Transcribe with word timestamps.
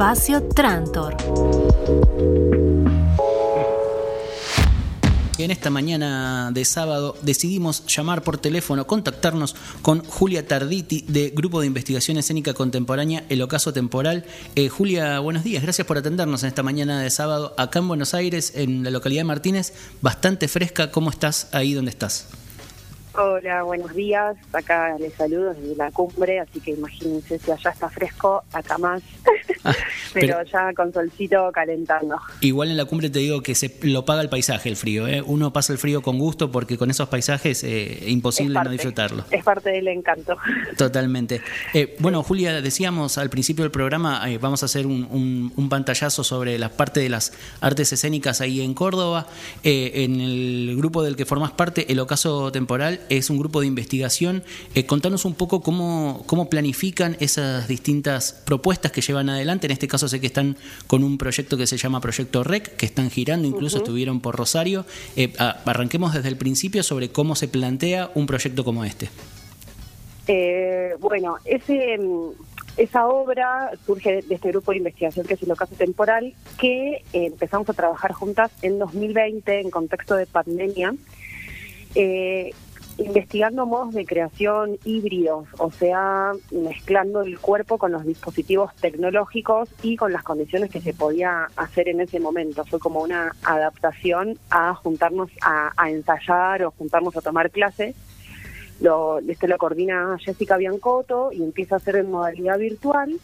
Espacio 0.00 0.42
Trantor. 0.44 1.14
En 5.36 5.50
esta 5.50 5.68
mañana 5.68 6.50
de 6.52 6.64
sábado 6.64 7.18
decidimos 7.20 7.84
llamar 7.86 8.22
por 8.22 8.38
teléfono, 8.38 8.86
contactarnos 8.86 9.54
con 9.82 10.02
Julia 10.02 10.48
Tarditi 10.48 11.04
de 11.06 11.28
Grupo 11.36 11.60
de 11.60 11.66
Investigación 11.66 12.16
Escénica 12.16 12.54
Contemporánea 12.54 13.24
El 13.28 13.42
Ocaso 13.42 13.74
Temporal. 13.74 14.24
Eh, 14.54 14.70
Julia, 14.70 15.18
buenos 15.18 15.44
días, 15.44 15.62
gracias 15.62 15.86
por 15.86 15.98
atendernos 15.98 16.44
en 16.44 16.48
esta 16.48 16.62
mañana 16.62 17.02
de 17.02 17.10
sábado 17.10 17.52
acá 17.58 17.80
en 17.80 17.88
Buenos 17.88 18.14
Aires, 18.14 18.54
en 18.56 18.82
la 18.82 18.88
localidad 18.88 19.20
de 19.20 19.24
Martínez, 19.24 19.74
bastante 20.00 20.48
fresca. 20.48 20.90
¿Cómo 20.90 21.10
estás 21.10 21.50
ahí 21.52 21.74
donde 21.74 21.90
estás? 21.90 22.26
Hola, 23.12 23.64
buenos 23.64 23.92
días. 23.92 24.36
Acá 24.52 24.96
les 24.98 25.12
saludo 25.14 25.52
desde 25.52 25.74
la 25.74 25.90
cumbre, 25.90 26.38
así 26.38 26.60
que 26.60 26.70
imagínense 26.70 27.38
si 27.38 27.50
allá 27.50 27.70
está 27.70 27.88
fresco, 27.88 28.44
acá 28.52 28.78
más. 28.78 29.02
Ah, 29.70 29.74
pero, 30.14 30.42
ya 30.42 30.72
con 30.74 30.92
solcito 30.92 31.50
calentando. 31.52 32.16
Igual 32.40 32.70
en 32.70 32.78
la 32.78 32.86
cumbre 32.86 33.10
te 33.10 33.18
digo 33.18 33.42
que 33.42 33.54
se 33.54 33.78
lo 33.82 34.04
paga 34.04 34.22
el 34.22 34.28
paisaje 34.28 34.68
el 34.70 34.76
frío. 34.76 35.06
¿eh? 35.06 35.22
Uno 35.24 35.52
pasa 35.52 35.72
el 35.72 35.78
frío 35.78 36.00
con 36.02 36.18
gusto 36.18 36.50
porque 36.50 36.78
con 36.78 36.90
esos 36.90 37.08
paisajes 37.08 37.62
eh, 37.62 37.98
es 38.02 38.08
imposible 38.08 38.58
no 38.64 38.70
disfrutarlo. 38.70 39.24
Es 39.30 39.44
parte 39.44 39.70
del 39.70 39.86
encanto. 39.88 40.36
Totalmente. 40.76 41.42
Eh, 41.74 41.94
bueno, 41.98 42.22
Julia, 42.22 42.60
decíamos 42.60 43.18
al 43.18 43.28
principio 43.30 43.62
del 43.62 43.70
programa, 43.70 44.28
eh, 44.30 44.38
vamos 44.38 44.62
a 44.62 44.66
hacer 44.66 44.86
un, 44.86 45.52
un, 45.54 45.68
pantallazo 45.68 46.24
sobre 46.24 46.58
la 46.58 46.70
parte 46.70 47.00
de 47.00 47.08
las 47.08 47.32
artes 47.60 47.92
escénicas 47.92 48.40
ahí 48.40 48.60
en 48.62 48.74
Córdoba. 48.74 49.26
en 49.62 50.20
el 50.20 50.74
grupo 50.76 51.02
del 51.02 51.16
que 51.16 51.26
formás 51.26 51.52
parte, 51.52 51.92
el 51.92 52.00
Ocaso 52.00 52.50
Temporal, 52.50 53.00
es 53.08 53.30
un 53.30 53.38
grupo 53.38 53.60
de 53.60 53.66
investigación. 53.66 54.42
Eh, 54.74 54.86
contanos 54.86 55.24
un 55.24 55.34
poco 55.34 55.60
cómo, 55.60 56.22
cómo 56.26 56.48
planifican 56.48 57.16
esas 57.20 57.68
distintas 57.68 58.32
propuestas 58.44 58.92
que 58.92 59.00
llevan 59.00 59.28
adelante. 59.28 59.49
En 59.50 59.72
este 59.72 59.88
caso 59.88 60.08
sé 60.08 60.20
que 60.20 60.26
están 60.26 60.56
con 60.86 61.02
un 61.04 61.18
proyecto 61.18 61.56
que 61.56 61.66
se 61.66 61.76
llama 61.76 62.00
Proyecto 62.00 62.44
REC, 62.44 62.76
que 62.76 62.86
están 62.86 63.10
girando, 63.10 63.48
incluso 63.48 63.78
estuvieron 63.78 64.20
por 64.20 64.36
Rosario. 64.36 64.86
Eh, 65.16 65.32
arranquemos 65.38 66.14
desde 66.14 66.28
el 66.28 66.36
principio 66.36 66.82
sobre 66.82 67.10
cómo 67.10 67.34
se 67.34 67.48
plantea 67.48 68.10
un 68.14 68.26
proyecto 68.26 68.64
como 68.64 68.84
este. 68.84 69.08
Eh, 70.26 70.94
bueno, 71.00 71.36
ese 71.44 71.98
esa 72.76 73.08
obra 73.08 73.72
surge 73.84 74.22
de 74.22 74.34
este 74.34 74.48
grupo 74.48 74.70
de 74.70 74.78
investigación 74.78 75.26
que 75.26 75.34
es 75.34 75.42
el 75.42 75.50
ocaso 75.50 75.74
temporal, 75.74 76.34
que 76.58 77.02
empezamos 77.12 77.68
a 77.68 77.72
trabajar 77.72 78.12
juntas 78.12 78.50
en 78.62 78.78
2020 78.78 79.60
en 79.60 79.70
contexto 79.70 80.14
de 80.14 80.26
pandemia. 80.26 80.94
Eh, 81.94 82.52
investigando 83.00 83.66
modos 83.66 83.94
de 83.94 84.04
creación 84.04 84.78
híbridos, 84.84 85.48
o 85.58 85.70
sea, 85.70 86.32
mezclando 86.50 87.22
el 87.22 87.38
cuerpo 87.38 87.78
con 87.78 87.92
los 87.92 88.04
dispositivos 88.04 88.74
tecnológicos 88.76 89.68
y 89.82 89.96
con 89.96 90.12
las 90.12 90.22
condiciones 90.22 90.70
que 90.70 90.80
se 90.80 90.92
podía 90.92 91.48
hacer 91.56 91.88
en 91.88 92.00
ese 92.00 92.20
momento. 92.20 92.64
Fue 92.64 92.78
como 92.78 93.00
una 93.00 93.34
adaptación 93.42 94.38
a 94.50 94.74
juntarnos 94.74 95.30
a, 95.42 95.72
ensayar 95.88 96.64
o 96.64 96.70
juntarnos 96.72 97.16
a 97.16 97.22
tomar 97.22 97.50
clases. 97.50 97.96
Lo, 98.80 99.18
este 99.18 99.48
lo 99.48 99.58
coordina 99.58 100.16
Jessica 100.18 100.56
Biancotto 100.56 101.32
y 101.32 101.42
empieza 101.42 101.76
a 101.76 101.78
hacer 101.78 101.96
en 101.96 102.10
modalidad 102.10 102.58
virtual. 102.58 103.18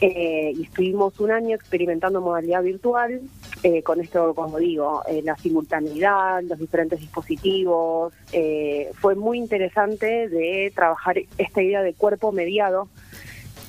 Eh, 0.00 0.52
y 0.56 0.62
estuvimos 0.62 1.20
un 1.20 1.30
año 1.30 1.54
experimentando 1.54 2.20
modalidad 2.20 2.62
virtual 2.62 3.20
eh, 3.62 3.82
con 3.82 4.00
esto, 4.00 4.34
como 4.34 4.58
digo, 4.58 5.02
eh, 5.06 5.20
la 5.22 5.36
simultaneidad, 5.36 6.42
los 6.42 6.58
diferentes 6.58 6.98
dispositivos. 6.98 8.14
Eh, 8.32 8.90
fue 8.94 9.14
muy 9.14 9.36
interesante 9.36 10.28
de 10.28 10.72
trabajar 10.74 11.18
esta 11.36 11.62
idea 11.62 11.82
de 11.82 11.92
cuerpo 11.92 12.32
mediado, 12.32 12.88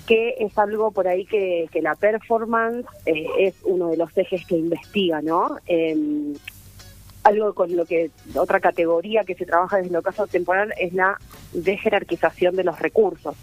que 0.07 0.35
es 0.39 0.57
algo 0.57 0.91
por 0.91 1.09
ahí 1.09 1.25
que, 1.25 1.67
que 1.71 1.81
la 1.81 1.95
performance 1.95 2.87
es 3.05 3.55
uno 3.63 3.89
de 3.89 3.97
los 3.97 4.17
ejes 4.17 4.45
que 4.45 4.55
investiga, 4.55 5.21
¿no? 5.21 5.57
Em, 5.65 6.33
algo 7.23 7.53
con 7.53 7.75
lo 7.75 7.85
que 7.85 8.11
otra 8.35 8.59
categoría 8.61 9.23
que 9.25 9.35
se 9.35 9.45
trabaja 9.45 9.77
desde 9.77 9.89
el 9.89 9.95
ocaso 9.97 10.25
temporal 10.25 10.73
es 10.79 10.93
la 10.93 11.19
jerarquización 11.53 12.55
de 12.55 12.63
los 12.63 12.79
recursos 12.79 13.35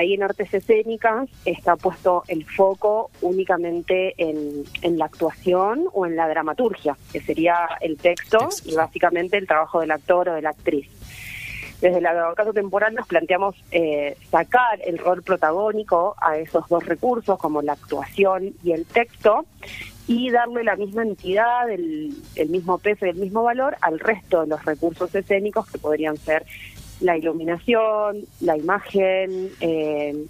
ahí 0.00 0.14
en 0.14 0.22
artes 0.22 0.52
escénicas 0.52 1.28
está 1.44 1.76
puesto 1.76 2.24
el 2.28 2.44
foco 2.44 3.10
únicamente 3.22 4.14
en, 4.18 4.64
en, 4.82 4.98
la 4.98 5.06
actuación 5.06 5.88
o 5.92 6.06
en 6.06 6.16
la 6.16 6.28
dramaturgia, 6.28 6.96
que 7.12 7.20
sería 7.20 7.68
el 7.80 7.96
texto 7.96 8.48
y 8.64 8.74
básicamente 8.74 9.36
el 9.36 9.46
trabajo 9.46 9.80
del 9.80 9.90
actor 9.90 10.28
o 10.28 10.34
de 10.34 10.42
la 10.42 10.50
actriz. 10.50 10.88
Desde 11.80 11.98
el 11.98 12.06
caso 12.34 12.52
temporal 12.54 12.94
nos 12.94 13.06
planteamos 13.06 13.54
eh, 13.70 14.16
sacar 14.30 14.80
el 14.84 14.96
rol 14.98 15.22
protagónico 15.22 16.14
a 16.18 16.38
esos 16.38 16.66
dos 16.68 16.84
recursos, 16.86 17.38
como 17.38 17.60
la 17.60 17.74
actuación 17.74 18.54
y 18.64 18.72
el 18.72 18.86
texto, 18.86 19.44
y 20.08 20.30
darle 20.30 20.64
la 20.64 20.76
misma 20.76 21.02
entidad, 21.02 21.68
el, 21.68 22.14
el 22.36 22.48
mismo 22.48 22.78
peso 22.78 23.04
y 23.04 23.10
el 23.10 23.16
mismo 23.16 23.42
valor 23.42 23.76
al 23.82 23.98
resto 23.98 24.40
de 24.42 24.46
los 24.46 24.64
recursos 24.64 25.14
escénicos 25.14 25.70
que 25.70 25.78
podrían 25.78 26.16
ser 26.16 26.46
la 27.00 27.16
iluminación, 27.16 28.24
la 28.40 28.56
imagen, 28.56 29.50
eh, 29.60 30.26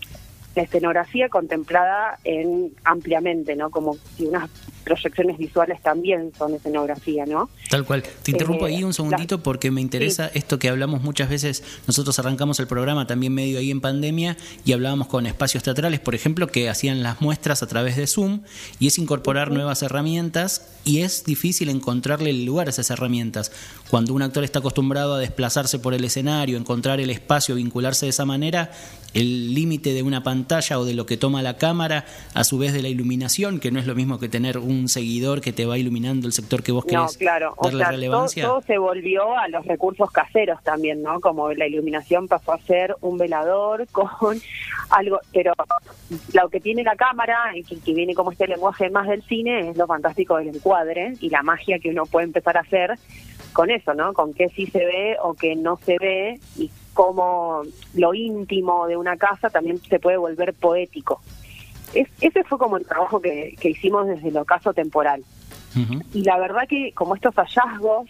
la 0.54 0.62
escenografía 0.62 1.28
contemplada 1.28 2.18
en 2.24 2.72
ampliamente, 2.84 3.56
¿no? 3.56 3.70
Como 3.70 3.96
si 4.16 4.26
unas 4.26 4.50
proyecciones 4.86 5.36
visuales 5.36 5.82
también 5.82 6.32
son 6.38 6.54
escenografía, 6.54 7.26
¿no? 7.26 7.50
Tal 7.68 7.84
cual. 7.84 8.04
Te 8.22 8.30
interrumpo 8.30 8.66
ahí 8.66 8.84
un 8.84 8.94
segundito 8.94 9.42
porque 9.42 9.72
me 9.72 9.80
interesa 9.80 10.30
esto 10.32 10.60
que 10.60 10.68
hablamos 10.68 11.02
muchas 11.02 11.28
veces. 11.28 11.64
Nosotros 11.88 12.16
arrancamos 12.20 12.60
el 12.60 12.68
programa 12.68 13.04
también 13.08 13.34
medio 13.34 13.58
ahí 13.58 13.72
en 13.72 13.80
pandemia 13.80 14.36
y 14.64 14.72
hablábamos 14.72 15.08
con 15.08 15.26
espacios 15.26 15.64
teatrales, 15.64 15.98
por 15.98 16.14
ejemplo, 16.14 16.46
que 16.46 16.70
hacían 16.70 17.02
las 17.02 17.20
muestras 17.20 17.64
a 17.64 17.66
través 17.66 17.96
de 17.96 18.06
Zoom 18.06 18.42
y 18.78 18.86
es 18.86 18.98
incorporar 18.98 19.50
nuevas 19.50 19.82
herramientas 19.82 20.68
y 20.84 21.00
es 21.00 21.24
difícil 21.24 21.68
encontrarle 21.68 22.30
el 22.30 22.44
lugar 22.44 22.68
a 22.68 22.70
esas 22.70 22.88
herramientas. 22.90 23.50
Cuando 23.90 24.14
un 24.14 24.22
actor 24.22 24.44
está 24.44 24.60
acostumbrado 24.60 25.16
a 25.16 25.18
desplazarse 25.18 25.80
por 25.80 25.94
el 25.94 26.04
escenario, 26.04 26.56
encontrar 26.56 27.00
el 27.00 27.10
espacio, 27.10 27.56
vincularse 27.56 28.06
de 28.06 28.10
esa 28.10 28.24
manera, 28.24 28.70
el 29.16 29.54
límite 29.54 29.94
de 29.94 30.02
una 30.02 30.22
pantalla 30.22 30.78
o 30.78 30.84
de 30.84 30.92
lo 30.92 31.06
que 31.06 31.16
toma 31.16 31.40
la 31.40 31.56
cámara, 31.56 32.04
a 32.34 32.44
su 32.44 32.58
vez 32.58 32.74
de 32.74 32.82
la 32.82 32.88
iluminación, 32.88 33.60
que 33.60 33.70
no 33.70 33.80
es 33.80 33.86
lo 33.86 33.94
mismo 33.94 34.18
que 34.18 34.28
tener 34.28 34.58
un 34.58 34.88
seguidor 34.88 35.40
que 35.40 35.54
te 35.54 35.64
va 35.64 35.78
iluminando 35.78 36.26
el 36.26 36.34
sector 36.34 36.62
que 36.62 36.70
vos 36.70 36.84
querés 36.84 37.00
no, 37.00 37.18
claro. 37.18 37.56
darle 37.62 37.84
relevancia. 37.84 38.44
Todo, 38.44 38.60
se 38.60 38.76
volvió 38.76 39.36
a 39.38 39.48
los 39.48 39.64
recursos 39.64 40.10
caseros 40.10 40.62
también, 40.62 41.02
¿no? 41.02 41.20
Como 41.20 41.50
la 41.52 41.66
iluminación 41.66 42.28
pasó 42.28 42.52
a 42.52 42.58
ser 42.58 42.94
un 43.00 43.16
velador 43.16 43.86
con 43.92 44.38
algo, 44.90 45.18
pero 45.32 45.54
lo 46.34 46.48
que 46.50 46.60
tiene 46.60 46.82
la 46.82 46.96
cámara, 46.96 47.52
y 47.54 47.62
que, 47.62 47.94
viene 47.94 48.14
como 48.14 48.32
este 48.32 48.46
lenguaje 48.46 48.90
más 48.90 49.08
del 49.08 49.22
cine, 49.22 49.70
es 49.70 49.78
lo 49.78 49.86
fantástico 49.86 50.36
del 50.36 50.48
encuadre 50.48 51.14
y 51.20 51.30
la 51.30 51.42
magia 51.42 51.78
que 51.78 51.88
uno 51.88 52.04
puede 52.04 52.26
empezar 52.26 52.58
a 52.58 52.60
hacer 52.60 52.98
con 53.54 53.70
eso, 53.70 53.94
¿no? 53.94 54.12
Con 54.12 54.34
qué 54.34 54.50
sí 54.50 54.66
se 54.66 54.84
ve 54.84 55.16
o 55.22 55.32
qué 55.32 55.56
no 55.56 55.78
se 55.78 55.96
ve 55.98 56.38
y 56.58 56.70
cómo 56.96 57.60
lo 57.94 58.14
íntimo 58.14 58.86
de 58.86 58.96
una 58.96 59.18
casa 59.18 59.50
también 59.50 59.78
se 59.82 60.00
puede 60.00 60.16
volver 60.16 60.54
poético. 60.54 61.20
Es, 61.92 62.08
ese 62.22 62.42
fue 62.42 62.58
como 62.58 62.78
el 62.78 62.86
trabajo 62.86 63.20
que, 63.20 63.54
hicimos 63.62 64.06
desde 64.08 64.28
el 64.28 64.36
ocaso 64.38 64.72
temporal. 64.72 65.22
Y 66.14 66.22
la 66.22 66.38
verdad 66.38 66.62
que 66.66 66.92
como 66.92 67.14
estos 67.14 67.34
hallazgos, 67.34 68.08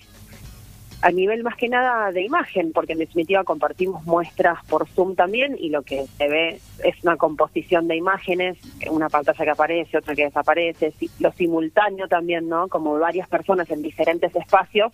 a 1.02 1.10
nivel 1.10 1.42
más 1.42 1.56
que 1.56 1.68
nada 1.68 2.12
de 2.12 2.22
imagen, 2.22 2.70
porque 2.72 2.92
en 2.92 3.00
definitiva 3.00 3.42
compartimos 3.42 4.04
muestras 4.04 4.64
por 4.66 4.86
Zoom 4.86 5.16
también 5.16 5.56
y 5.58 5.70
lo 5.70 5.82
que 5.82 6.06
se 6.16 6.28
ve 6.28 6.60
es 6.84 7.02
una 7.02 7.16
composición 7.16 7.88
de 7.88 7.96
imágenes, 7.96 8.56
una 8.88 9.08
pantalla 9.08 9.44
que 9.44 9.50
aparece, 9.50 9.98
otra 9.98 10.14
que 10.14 10.26
desaparece, 10.26 10.94
lo 11.18 11.32
simultáneo 11.32 12.06
también, 12.06 12.48
¿no? 12.48 12.68
Como 12.68 12.96
varias 13.00 13.28
personas 13.28 13.68
en 13.70 13.82
diferentes 13.82 14.34
espacios 14.36 14.92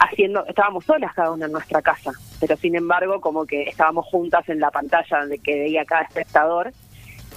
haciendo, 0.00 0.44
estábamos 0.46 0.84
solas 0.84 1.14
cada 1.14 1.32
una 1.32 1.46
en 1.46 1.52
nuestra 1.52 1.82
casa, 1.82 2.12
pero 2.40 2.56
sin 2.56 2.74
embargo 2.76 3.20
como 3.20 3.46
que 3.46 3.64
estábamos 3.64 4.06
juntas 4.06 4.48
en 4.48 4.60
la 4.60 4.70
pantalla 4.70 5.20
donde 5.20 5.38
que 5.38 5.58
veía 5.58 5.84
cada 5.84 6.02
espectador 6.02 6.72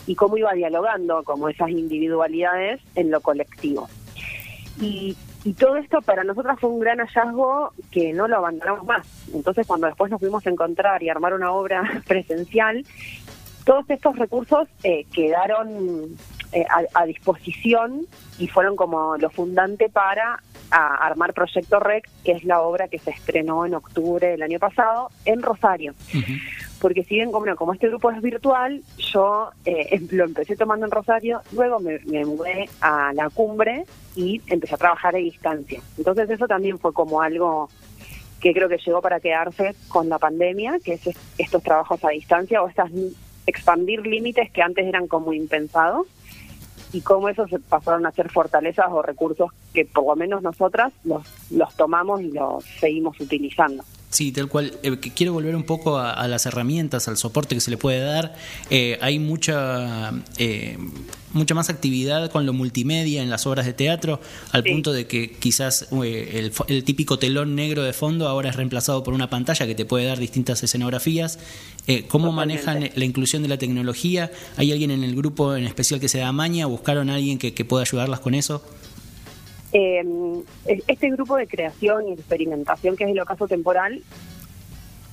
y 0.07 0.16
cómo 0.16 0.38
iba 0.38 0.54
dialogando 0.54 1.24
como 1.24 1.50
esas 1.50 1.69
individualidades 1.69 2.81
en 2.96 3.12
lo 3.12 3.22
colectivo. 3.22 3.88
Y, 4.81 5.16
todo 5.57 5.78
esto 5.78 6.01
para 6.01 6.24
nosotras 6.25 6.60
fue 6.60 6.69
un 6.69 6.80
gran 6.80 7.00
hallazgo 7.00 7.72
que 7.92 8.12
no 8.13 8.28
lo 8.28 8.38
abandonamos 8.38 8.86
más. 8.86 9.07
Entonces 9.34 9.66
cuando 9.66 9.88
después 9.88 10.12
nos 10.12 10.19
fuimos 10.19 10.45
a 10.45 10.50
encontrar 10.50 11.02
y 11.02 11.10
armar 11.10 11.34
una 11.34 11.52
obra 11.52 12.04
presencial, 12.07 12.86
todos 13.63 13.90
estos 13.90 14.18
recursos 14.18 14.68
eh, 14.84 15.06
quedaron 15.13 16.18
eh, 16.52 16.66
a, 16.94 17.06
disposición 17.06 18.07
y 18.38 18.48
fueron 18.48 18.75
como 18.75 19.18
lo 19.18 19.30
fundante 19.30 19.88
para 19.88 20.42
armar 20.71 21.33
Proyecto 21.33 21.80
Rec, 21.80 22.10
que 22.24 22.33
es 22.33 22.44
la 22.44 22.62
obra 22.62 22.88
que 22.88 23.00
se 23.00 23.12
estrenó 23.12 23.66
en 23.66 23.75
octubre 23.75 24.27
del 24.27 24.42
año 24.42 24.60
pasado 24.60 25.10
en 25.25 25.42
Rosario. 25.42 25.94
Porque 26.80 27.04
si 27.04 27.16
bien 27.16 27.31
como, 27.31 27.54
como 27.56 27.74
este 27.74 27.88
grupo 27.88 28.12
es 28.12 28.21
virtual, 28.21 28.81
yo 28.98 29.50
eh, 29.66 30.00
lo 30.12 30.25
empecé 30.25 30.56
tomando 30.56 30.86
en 30.86 30.92
Rosario, 30.92 31.42
luego 31.51 31.80
me, 31.80 32.00
me, 32.06 32.25
mudé 32.25 32.69
a 32.81 33.12
la 33.13 33.30
cumbre 33.30 33.86
y 34.16 34.42
empecé 34.48 34.75
a 34.75 34.77
trabajar 34.77 35.16
a 35.16 35.19
distancia. 35.19 35.81
Entonces 35.98 36.30
eso 36.30 36.48
también 36.48 36.77
fue 36.80 36.94
como 36.94 37.21
algo 37.21 37.69
que 38.39 38.54
creo 38.54 38.69
que 38.69 38.77
llegó 38.77 39.01
para 39.01 39.19
quedarse 39.19 39.75
con 39.89 40.07
la 40.07 40.18
pandemia, 40.18 40.80
que 40.83 40.94
es 40.94 41.10
estos 41.38 41.62
trabajos 41.62 42.04
a 42.06 42.10
distancia 42.10 42.62
o 42.62 42.69
estas 42.69 42.89
expandir 43.45 44.06
límites 44.06 44.51
que 44.51 44.62
antes 44.62 44.86
eran 44.86 45.07
como 45.07 45.33
impensados 45.33 46.07
y 46.91 47.01
cómo 47.01 47.30
esos 47.30 47.50
pasaron 47.68 48.06
a 48.06 48.12
ser 48.12 48.31
fortalezas 48.31 48.88
o 48.89 49.01
recursos 49.01 49.51
que 49.74 49.86
por 49.86 50.06
lo 50.06 50.15
menos 50.15 50.41
nosotras 50.41 50.91
los, 51.03 51.24
los 51.51 51.75
tomamos 51.75 52.21
y 52.21 52.31
los 52.31 52.63
seguimos 52.63 53.19
utilizando. 53.19 53.83
Sí, 54.09 54.31
tal 54.31 54.47
cual. 54.47 54.73
Eh, 54.81 54.97
quiero 55.15 55.33
volver 55.33 55.56
un 55.56 55.63
poco 55.63 56.00
a, 56.00 56.27
las 56.27 56.45
herramientas, 56.47 57.07
al 57.07 57.17
soporte 57.17 57.53
que 57.53 57.61
se 57.61 57.69
le 57.69 57.77
puede 57.77 58.00
dar. 58.00 58.35
Eh, 58.71 58.97
hay 59.01 59.19
mucha, 59.19 60.11
eh, 60.38 60.77
mucha 61.31 61.53
más 61.53 61.69
actividad 61.69 62.31
con 62.31 62.47
lo 62.47 62.53
multimedia 62.53 63.21
en 63.21 63.29
las 63.29 63.45
obras 63.45 63.67
de 63.67 63.73
teatro, 63.73 64.19
al 64.51 64.63
punto 64.63 64.94
de 64.94 65.06
que 65.06 65.31
quizás 65.31 65.89
el, 65.91 66.51
el, 66.67 66.83
típico 66.83 67.19
telón 67.19 67.56
negro 67.56 67.83
de 67.83 67.94
fondo 67.94 68.27
ahora 68.27 68.50
es 68.50 68.56
reemplazado 68.56 69.03
por 69.03 69.13
una 69.13 69.29
pantalla 69.29 69.67
que 69.67 69.75
te 69.75 69.85
puede 69.85 70.06
dar 70.06 70.17
distintas 70.17 70.63
escenografías. 70.63 71.38
¿Cómo 72.07 72.31
manejan 72.31 72.89
la 72.95 73.06
inclusión 73.06 73.44
de 73.44 73.50
la 73.50 73.57
tecnología? 73.57 74.31
¿Hay 74.57 74.71
alguien 74.71 74.89
en 74.89 75.03
el 75.03 75.15
grupo 75.15 75.56
en 75.56 75.65
especial 75.65 76.00
que 76.00 76.09
se 76.09 76.17
da 76.17 76.31
maña? 76.31 76.65
¿Buscaron 76.65 77.11
a 77.11 77.15
alguien 77.15 77.38
que, 77.38 77.53
que 77.53 77.65
pueda 77.65 77.83
ayudarlas 77.83 78.19
con 78.19 78.33
eso? 78.33 78.63
Eh, 79.71 80.04
este 80.66 81.10
grupo 81.12 81.36
de 81.36 81.48
creación 81.48 82.10
y 82.10 82.13
experimentación, 82.13 82.95
que 82.95 83.04
es 83.04 83.12
el 83.12 83.19
ocaso 83.19 83.48
temporal, 83.48 84.01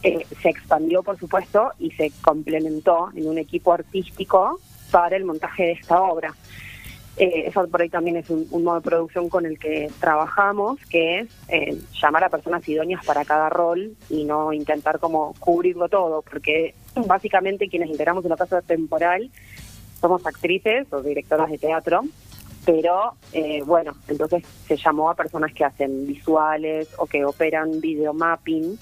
eh, 0.02 0.26
se 0.40 0.50
expandió, 0.50 1.02
por 1.02 1.18
supuesto, 1.18 1.72
y 1.78 1.90
se 1.92 2.12
complementó 2.22 3.10
en 3.14 3.28
un 3.28 3.38
equipo 3.38 3.72
artístico 3.72 4.60
para 4.90 5.16
el 5.16 5.24
montaje 5.24 5.64
de 5.64 5.72
esta 5.72 6.00
obra. 6.00 6.34
Eh, 7.16 7.44
eso 7.46 7.66
por 7.68 7.80
ahí 7.80 7.88
también 7.88 8.16
es 8.16 8.28
un, 8.28 8.46
modo 8.62 8.76
de 8.76 8.82
producción 8.82 9.30
con 9.30 9.46
el 9.46 9.58
que 9.58 9.90
trabajamos, 10.00 10.78
que 10.90 11.20
es 11.20 11.28
eh, 11.48 11.76
llamar 12.00 12.24
a 12.24 12.28
personas 12.28 12.68
idóneas 12.68 13.04
para 13.06 13.24
cada 13.24 13.48
rol 13.48 13.96
y 14.10 14.24
no 14.24 14.52
intentar 14.52 14.98
como 14.98 15.34
cubrirlo 15.38 15.88
todo, 15.88 16.22
porque 16.22 16.74
básicamente 17.06 17.68
quienes 17.68 17.88
integramos 17.88 18.24
el 18.24 18.32
ocaso 18.32 18.60
temporal 18.62 19.30
somos 20.00 20.26
actrices 20.26 20.92
o 20.92 21.00
directoras 21.00 21.50
de 21.50 21.56
teatro 21.56 22.04
pero 22.66 23.14
eh, 23.32 23.62
bueno, 23.64 23.94
entonces 24.08 24.42
se 24.66 24.76
llamó 24.76 25.08
a 25.08 25.14
personas 25.14 25.54
que 25.54 25.64
hacen 25.64 26.06
visuales 26.06 26.88
o 26.98 27.06
que 27.06 27.24
operan 27.24 27.80
videomapping 27.80 28.76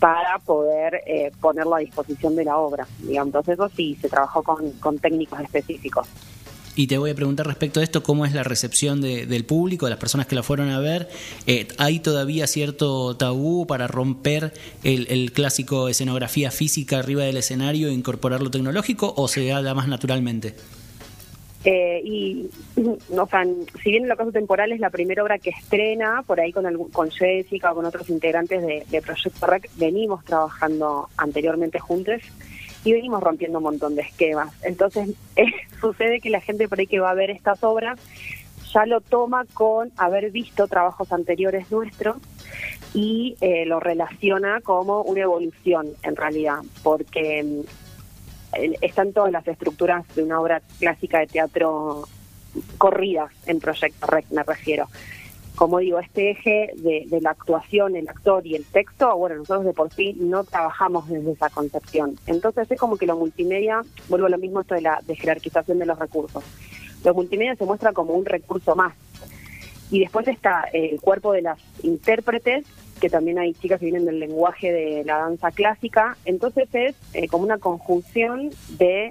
para 0.00 0.40
poder 0.40 1.02
eh, 1.06 1.30
ponerlo 1.40 1.76
a 1.76 1.78
disposición 1.78 2.34
de 2.34 2.44
la 2.44 2.58
obra. 2.58 2.88
Digamos. 2.98 3.28
Entonces 3.28 3.54
eso 3.54 3.70
sí, 3.74 3.96
se 4.02 4.08
trabajó 4.08 4.42
con, 4.42 4.98
técnicos 4.98 5.38
específicos. 5.38 6.08
Y 6.74 6.88
te 6.88 6.98
voy 6.98 7.10
a 7.10 7.14
preguntar 7.14 7.46
respecto 7.46 7.78
a 7.78 7.84
esto, 7.84 8.02
¿cómo 8.02 8.26
es 8.26 8.32
la 8.32 8.42
recepción 8.42 9.00
del 9.00 9.44
público, 9.44 9.86
de 9.86 9.90
las 9.90 10.00
personas 10.00 10.26
que 10.26 10.34
la 10.34 10.42
fueron 10.42 10.70
a 10.70 10.80
ver? 10.80 11.08
Eh, 11.46 11.68
¿Hay 11.78 12.00
todavía 12.00 12.48
cierto 12.48 13.16
tabú 13.16 13.66
para 13.66 13.86
romper 13.86 14.54
el, 14.82 15.06
el, 15.10 15.32
clásico 15.32 15.88
escenografía 15.88 16.50
física 16.50 16.98
arriba 16.98 17.22
del 17.22 17.36
escenario 17.36 17.88
e 17.88 17.92
incorporar 17.92 18.40
lo 18.40 18.50
tecnológico 18.50 19.12
o 19.16 19.28
se 19.28 19.46
da 19.46 19.74
más 19.74 19.86
naturalmente? 19.86 20.56
Eh, 21.64 22.00
y, 22.04 22.50
no, 23.10 23.28
si 23.82 23.90
bien 23.90 24.04
el 24.04 24.12
ocaso 24.12 24.32
temporal 24.32 24.72
es 24.72 24.80
la 24.80 24.90
primera 24.90 25.22
obra 25.22 25.38
que 25.38 25.50
estrena, 25.50 26.22
por 26.26 26.40
ahí 26.40 26.52
con, 26.52 26.66
con 26.90 27.10
Jessica 27.10 27.72
o 27.72 27.74
con 27.74 27.84
otros 27.84 28.10
integrantes 28.10 28.62
de, 28.62 29.02
Proyecto 29.02 29.46
Rec, 29.46 29.70
venimos 29.76 30.24
trabajando 30.24 31.08
anteriormente 31.16 31.78
juntos 31.78 32.20
y 32.84 32.92
venimos 32.92 33.22
rompiendo 33.22 33.58
un 33.58 33.64
montón 33.64 33.94
de 33.94 34.02
esquemas. 34.02 34.52
Entonces, 34.62 35.10
eh, 35.36 35.52
sucede 35.80 36.20
que 36.20 36.30
la 36.30 36.40
gente 36.40 36.68
por 36.68 36.80
ahí 36.80 36.86
que 36.86 37.00
va 37.00 37.10
a 37.10 37.14
ver 37.14 37.30
estas 37.30 37.62
obras 37.62 38.00
ya 38.72 38.86
lo 38.86 39.00
toma 39.00 39.44
con 39.52 39.92
haber 39.96 40.30
visto 40.30 40.66
trabajos 40.66 41.12
anteriores 41.12 41.70
nuestros 41.70 42.16
y 42.94 43.36
eh, 43.40 43.64
lo 43.66 43.80
relaciona 43.80 44.60
como 44.60 45.02
una 45.02 45.22
evolución 45.22 45.88
en 46.02 46.16
realidad, 46.16 46.58
porque 46.82 47.42
mm, 47.42 47.60
están 48.80 49.12
todas 49.12 49.32
las 49.32 49.46
estructuras 49.46 50.04
de 50.14 50.22
una 50.22 50.40
obra 50.40 50.62
clásica 50.78 51.20
de 51.20 51.26
teatro 51.26 52.04
corridas 52.78 53.30
en 53.46 53.60
Proyecto 53.60 54.06
Rec, 54.06 54.26
me 54.30 54.42
refiero. 54.42 54.88
Como 55.54 55.78
digo, 55.78 55.98
este 55.98 56.30
eje 56.30 56.72
de, 56.76 57.20
la 57.20 57.30
actuación, 57.30 57.94
el 57.94 58.08
actor 58.08 58.46
y 58.46 58.54
el 58.56 58.64
texto, 58.64 59.14
bueno, 59.16 59.36
nosotros 59.36 59.66
de 59.66 59.74
por 59.74 59.92
sí 59.92 60.16
no 60.18 60.44
trabajamos 60.44 61.08
desde 61.08 61.32
esa 61.32 61.50
concepción. 61.50 62.16
Entonces 62.26 62.70
es 62.70 62.80
como 62.80 62.96
que 62.96 63.06
lo 63.06 63.16
multimedia, 63.16 63.82
vuelvo 64.08 64.26
a 64.26 64.30
lo 64.30 64.38
mismo 64.38 64.62
esto 64.62 64.74
de 64.74 64.80
la 64.80 65.00
de 65.06 65.14
jerarquización 65.14 65.78
de 65.78 65.86
los 65.86 65.98
recursos. 65.98 66.42
Lo 67.04 67.14
multimedia 67.14 67.54
se 67.54 67.64
muestra 67.64 67.92
como 67.92 68.14
un 68.14 68.24
recurso 68.24 68.74
más. 68.74 68.94
Y 69.90 70.00
después 70.00 70.26
está 70.26 70.64
el 70.72 70.98
cuerpo 71.00 71.32
de 71.32 71.42
las 71.42 71.58
intérpretes 71.82 72.64
que 73.02 73.10
también 73.10 73.36
hay 73.40 73.52
chicas 73.54 73.80
que 73.80 73.86
vienen 73.86 74.04
del 74.04 74.20
lenguaje 74.20 74.70
de 74.70 75.02
la 75.04 75.18
danza 75.18 75.50
clásica, 75.50 76.16
entonces 76.24 76.68
es 76.72 76.94
eh, 77.14 77.26
como 77.26 77.42
una 77.42 77.58
conjunción 77.58 78.50
de 78.78 79.10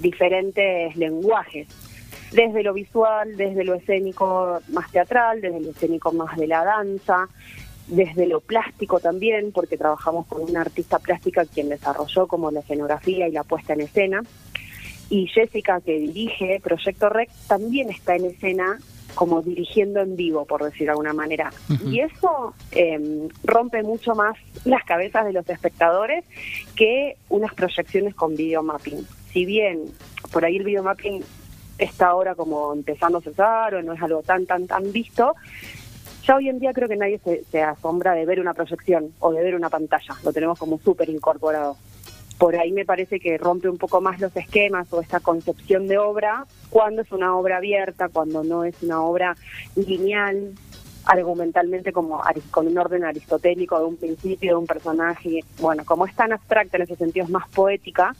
diferentes 0.00 0.96
lenguajes, 0.96 1.68
desde 2.32 2.64
lo 2.64 2.74
visual, 2.74 3.36
desde 3.36 3.62
lo 3.62 3.74
escénico 3.74 4.58
más 4.72 4.90
teatral, 4.90 5.40
desde 5.40 5.60
lo 5.60 5.70
escénico 5.70 6.10
más 6.10 6.36
de 6.36 6.48
la 6.48 6.64
danza, 6.64 7.28
desde 7.86 8.26
lo 8.26 8.40
plástico 8.40 8.98
también, 8.98 9.52
porque 9.52 9.76
trabajamos 9.76 10.26
con 10.26 10.42
una 10.42 10.62
artista 10.62 10.98
plástica 10.98 11.46
quien 11.46 11.68
desarrolló 11.68 12.26
como 12.26 12.50
la 12.50 12.60
escenografía 12.60 13.28
y 13.28 13.30
la 13.30 13.44
puesta 13.44 13.74
en 13.74 13.82
escena, 13.82 14.22
y 15.08 15.28
Jessica 15.28 15.80
que 15.80 16.00
dirige 16.00 16.60
Proyecto 16.64 17.08
Rec 17.10 17.30
también 17.46 17.90
está 17.90 18.16
en 18.16 18.24
escena 18.24 18.80
como 19.18 19.42
dirigiendo 19.42 19.98
en 19.98 20.14
vivo, 20.14 20.44
por 20.44 20.62
decir 20.62 20.84
de 20.84 20.90
alguna 20.90 21.12
manera. 21.12 21.50
Y 21.84 21.98
eso 21.98 22.54
em, 22.70 23.28
rompe 23.42 23.82
mucho 23.82 24.14
más 24.14 24.36
las 24.64 24.84
cabezas 24.84 25.26
de 25.26 25.32
los 25.32 25.48
espectadores 25.48 26.24
que 26.76 27.16
unas 27.28 27.52
proyecciones 27.52 28.14
con 28.14 28.36
videomapping. 28.36 29.04
Si 29.32 29.44
bien 29.44 29.86
por 30.30 30.44
ahí 30.44 30.58
el 30.58 30.62
videomapping 30.62 31.24
está 31.78 32.06
ahora 32.06 32.36
como 32.36 32.72
empezando 32.72 33.18
a 33.18 33.20
cesar 33.20 33.74
o 33.74 33.82
no 33.82 33.92
es 33.92 34.00
algo 34.00 34.22
tan, 34.22 34.46
tan, 34.46 34.68
tan 34.68 34.92
visto, 34.92 35.34
ya 36.24 36.36
hoy 36.36 36.48
en 36.48 36.60
día 36.60 36.72
creo 36.72 36.88
que 36.88 36.94
nadie 36.94 37.18
se, 37.18 37.42
se 37.50 37.60
asombra 37.60 38.12
de 38.12 38.24
ver 38.24 38.38
una 38.38 38.54
proyección 38.54 39.12
o 39.18 39.32
de 39.32 39.42
ver 39.42 39.56
una 39.56 39.68
pantalla. 39.68 40.14
Lo 40.22 40.32
tenemos 40.32 40.60
como 40.60 40.78
súper 40.78 41.08
incorporado 41.08 41.76
por 42.38 42.54
ahí 42.56 42.70
me 42.72 42.84
parece 42.84 43.18
que 43.18 43.36
rompe 43.36 43.68
un 43.68 43.78
poco 43.78 44.00
más 44.00 44.20
los 44.20 44.34
esquemas 44.36 44.92
o 44.92 45.00
esta 45.00 45.20
concepción 45.20 45.88
de 45.88 45.98
obra 45.98 46.46
cuando 46.70 47.02
es 47.02 47.10
una 47.10 47.36
obra 47.36 47.56
abierta, 47.56 48.08
cuando 48.08 48.44
no 48.44 48.64
es 48.64 48.76
una 48.82 49.02
obra 49.02 49.36
lineal, 49.74 50.52
argumentalmente 51.04 51.92
como 51.92 52.22
con 52.50 52.66
un 52.66 52.78
orden 52.78 53.04
aristotélico 53.04 53.78
de 53.78 53.84
un 53.86 53.96
principio, 53.96 54.52
de 54.52 54.56
un 54.56 54.66
personaje. 54.66 55.40
Bueno, 55.58 55.84
como 55.84 56.06
es 56.06 56.14
tan 56.14 56.32
abstracta 56.32 56.76
en 56.76 56.84
ese 56.84 56.96
sentido, 56.96 57.24
es 57.24 57.30
más 57.30 57.48
poética, 57.48 58.14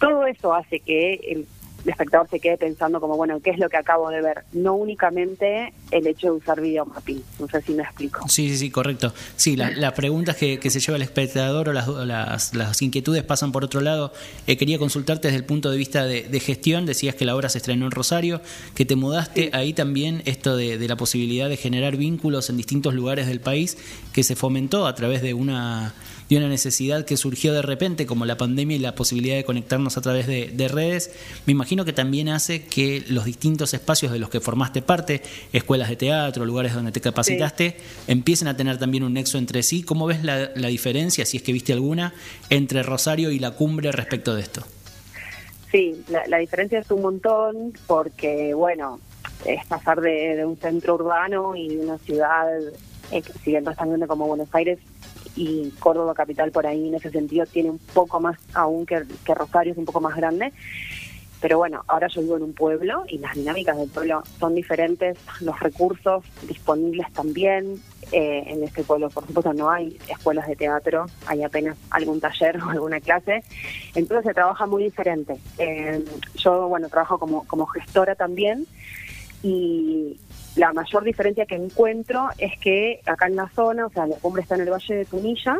todo 0.00 0.26
eso 0.26 0.52
hace 0.52 0.80
que 0.80 1.14
el 1.14 1.46
el 1.84 1.90
espectador 1.90 2.28
se 2.28 2.40
quede 2.40 2.56
pensando 2.56 3.00
como, 3.00 3.16
bueno, 3.16 3.40
¿qué 3.40 3.50
es 3.50 3.58
lo 3.58 3.68
que 3.68 3.76
acabo 3.76 4.08
de 4.10 4.22
ver? 4.22 4.44
No 4.52 4.74
únicamente 4.74 5.72
el 5.90 6.06
hecho 6.06 6.28
de 6.28 6.32
usar 6.32 6.60
videomapping. 6.60 7.22
No 7.38 7.48
sé 7.48 7.60
si 7.62 7.72
me 7.74 7.82
explico. 7.82 8.26
Sí, 8.28 8.48
sí, 8.48 8.56
sí, 8.56 8.70
correcto. 8.70 9.12
Sí, 9.36 9.56
las 9.56 9.92
preguntas 9.92 10.36
que, 10.36 10.58
se 10.70 10.80
lleva 10.80 10.96
el 10.96 11.02
espectador 11.02 11.68
o 11.68 11.72
las, 11.72 12.54
las, 12.54 12.82
inquietudes 12.82 13.22
pasan 13.22 13.52
por 13.52 13.64
otro 13.64 13.80
lado. 13.80 14.12
Eh, 14.46 14.56
quería 14.56 14.78
consultarte 14.78 15.28
desde 15.28 15.38
el 15.38 15.44
punto 15.44 15.70
de 15.70 15.76
vista 15.76 16.04
de, 16.04 16.40
gestión. 16.40 16.86
Decías 16.86 17.14
que 17.14 17.24
la 17.24 17.36
obra 17.36 17.48
se 17.48 17.58
estrenó 17.58 17.86
en 17.86 17.90
Rosario, 17.90 18.40
que 18.74 18.84
te 18.84 18.96
mudaste 18.96 19.50
ahí 19.52 19.72
también 19.72 20.22
esto 20.24 20.56
de, 20.56 20.78
de 20.78 20.88
la 20.88 20.96
posibilidad 20.96 21.48
de 21.48 21.56
generar 21.56 21.96
vínculos 21.96 22.50
en 22.50 22.56
distintos 22.56 22.94
lugares 22.94 23.26
del 23.26 23.40
país 23.40 23.78
que 24.12 24.22
se 24.22 24.36
fomentó 24.36 24.86
a 24.86 24.94
través 24.94 25.22
de 25.22 25.34
una 25.34 25.94
de 26.28 26.36
una 26.36 26.48
necesidad 26.48 27.04
que 27.04 27.16
surgió 27.16 27.52
de 27.52 27.62
repente, 27.62 28.06
como 28.06 28.24
la 28.24 28.36
pandemia 28.36 28.76
y 28.76 28.80
la 28.80 28.94
posibilidad 28.94 29.36
de 29.36 29.44
conectarnos 29.44 29.96
a 29.96 30.00
través 30.00 30.26
de, 30.26 30.68
redes, 30.68 31.12
me 31.46 31.52
imagino 31.52 31.84
que 31.84 31.92
también 31.92 32.28
hace 32.28 32.64
que 32.64 33.04
los 33.08 33.24
distintos 33.24 33.74
espacios 33.74 34.12
de 34.12 34.18
los 34.18 34.30
que 34.30 34.40
formaste 34.40 34.82
parte, 34.82 35.22
escuelas 35.52 35.88
de 35.90 35.96
teatro, 35.96 36.44
lugares 36.44 36.74
donde 36.74 36.92
te 36.92 37.00
capacitaste, 37.00 37.76
empiecen 38.06 38.48
a 38.48 38.56
tener 38.56 38.78
también 38.78 39.04
un 39.04 39.12
nexo 39.12 39.38
entre 39.38 39.62
sí. 39.62 39.82
¿Cómo 39.82 40.06
ves 40.06 40.24
la, 40.24 40.48
diferencia, 40.68 41.26
si 41.26 41.36
es 41.36 41.42
que 41.42 41.52
viste 41.52 41.72
alguna, 41.72 42.14
entre 42.50 42.82
Rosario 42.82 43.30
y 43.30 43.38
la 43.38 43.52
cumbre 43.52 43.92
respecto 43.92 44.34
de 44.34 44.42
esto? 44.42 44.62
Sí, 45.70 46.02
la, 46.28 46.38
diferencia 46.38 46.78
es 46.78 46.90
un 46.90 47.02
montón 47.02 47.72
porque, 47.86 48.54
bueno, 48.54 49.00
es 49.44 49.64
pasar 49.66 50.00
de, 50.00 50.44
un 50.44 50.56
centro 50.56 50.94
urbano 50.94 51.54
y 51.54 51.76
de 51.76 51.84
una 51.84 51.98
ciudad, 51.98 52.46
eh, 53.10 53.22
tan 53.76 53.88
grande 53.88 54.06
como 54.06 54.26
Buenos 54.26 54.48
Aires, 54.54 54.78
y 55.36 55.70
Córdoba 55.78 56.14
Capital 56.14 56.50
por 56.52 56.66
ahí 56.66 56.88
en 56.88 56.94
ese 56.94 57.10
sentido 57.10 57.46
tiene 57.46 57.70
un 57.70 57.78
poco 57.78 58.20
más 58.20 58.38
aún 58.54 58.86
que, 58.86 59.04
Rosario, 59.34 59.72
es 59.72 59.78
un 59.78 59.84
poco 59.84 60.00
más 60.00 60.16
grande. 60.16 60.52
Pero 61.40 61.58
bueno, 61.58 61.84
ahora 61.88 62.08
yo 62.08 62.22
vivo 62.22 62.36
en 62.38 62.42
un 62.44 62.54
pueblo 62.54 63.04
y 63.06 63.18
las 63.18 63.34
dinámicas 63.34 63.76
del 63.76 63.90
pueblo 63.90 64.22
son 64.38 64.54
diferentes, 64.54 65.18
los 65.40 65.58
recursos 65.60 66.24
disponibles 66.48 67.12
también. 67.12 67.82
Eh, 68.12 68.44
en 68.46 68.62
este 68.62 68.84
pueblo, 68.84 69.10
por 69.10 69.26
supuesto, 69.26 69.52
no 69.52 69.70
hay 69.70 69.98
escuelas 70.08 70.46
de 70.46 70.56
teatro, 70.56 71.06
hay 71.26 71.42
apenas 71.42 71.76
algún 71.90 72.20
taller 72.20 72.58
o 72.62 72.70
alguna 72.70 73.00
clase. 73.00 73.42
Entonces 73.94 74.26
se 74.26 74.34
trabaja 74.34 74.66
muy 74.66 74.84
diferente. 74.84 75.36
Eh, 75.58 76.02
yo, 76.36 76.68
bueno, 76.68 76.88
trabajo 76.88 77.18
como, 77.18 77.46
como 77.46 77.66
gestora 77.66 78.14
también 78.14 78.66
y, 79.44 80.18
la 80.56 80.72
mayor 80.72 81.04
diferencia 81.04 81.46
que 81.46 81.56
encuentro 81.56 82.28
es 82.38 82.58
que 82.60 83.00
acá 83.06 83.26
en 83.26 83.36
la 83.36 83.48
zona, 83.50 83.86
o 83.86 83.90
sea, 83.90 84.06
la 84.06 84.16
cumbre 84.16 84.42
está 84.42 84.54
en 84.54 84.62
el 84.62 84.70
Valle 84.70 84.94
de 84.94 85.04
Tunilla 85.04 85.56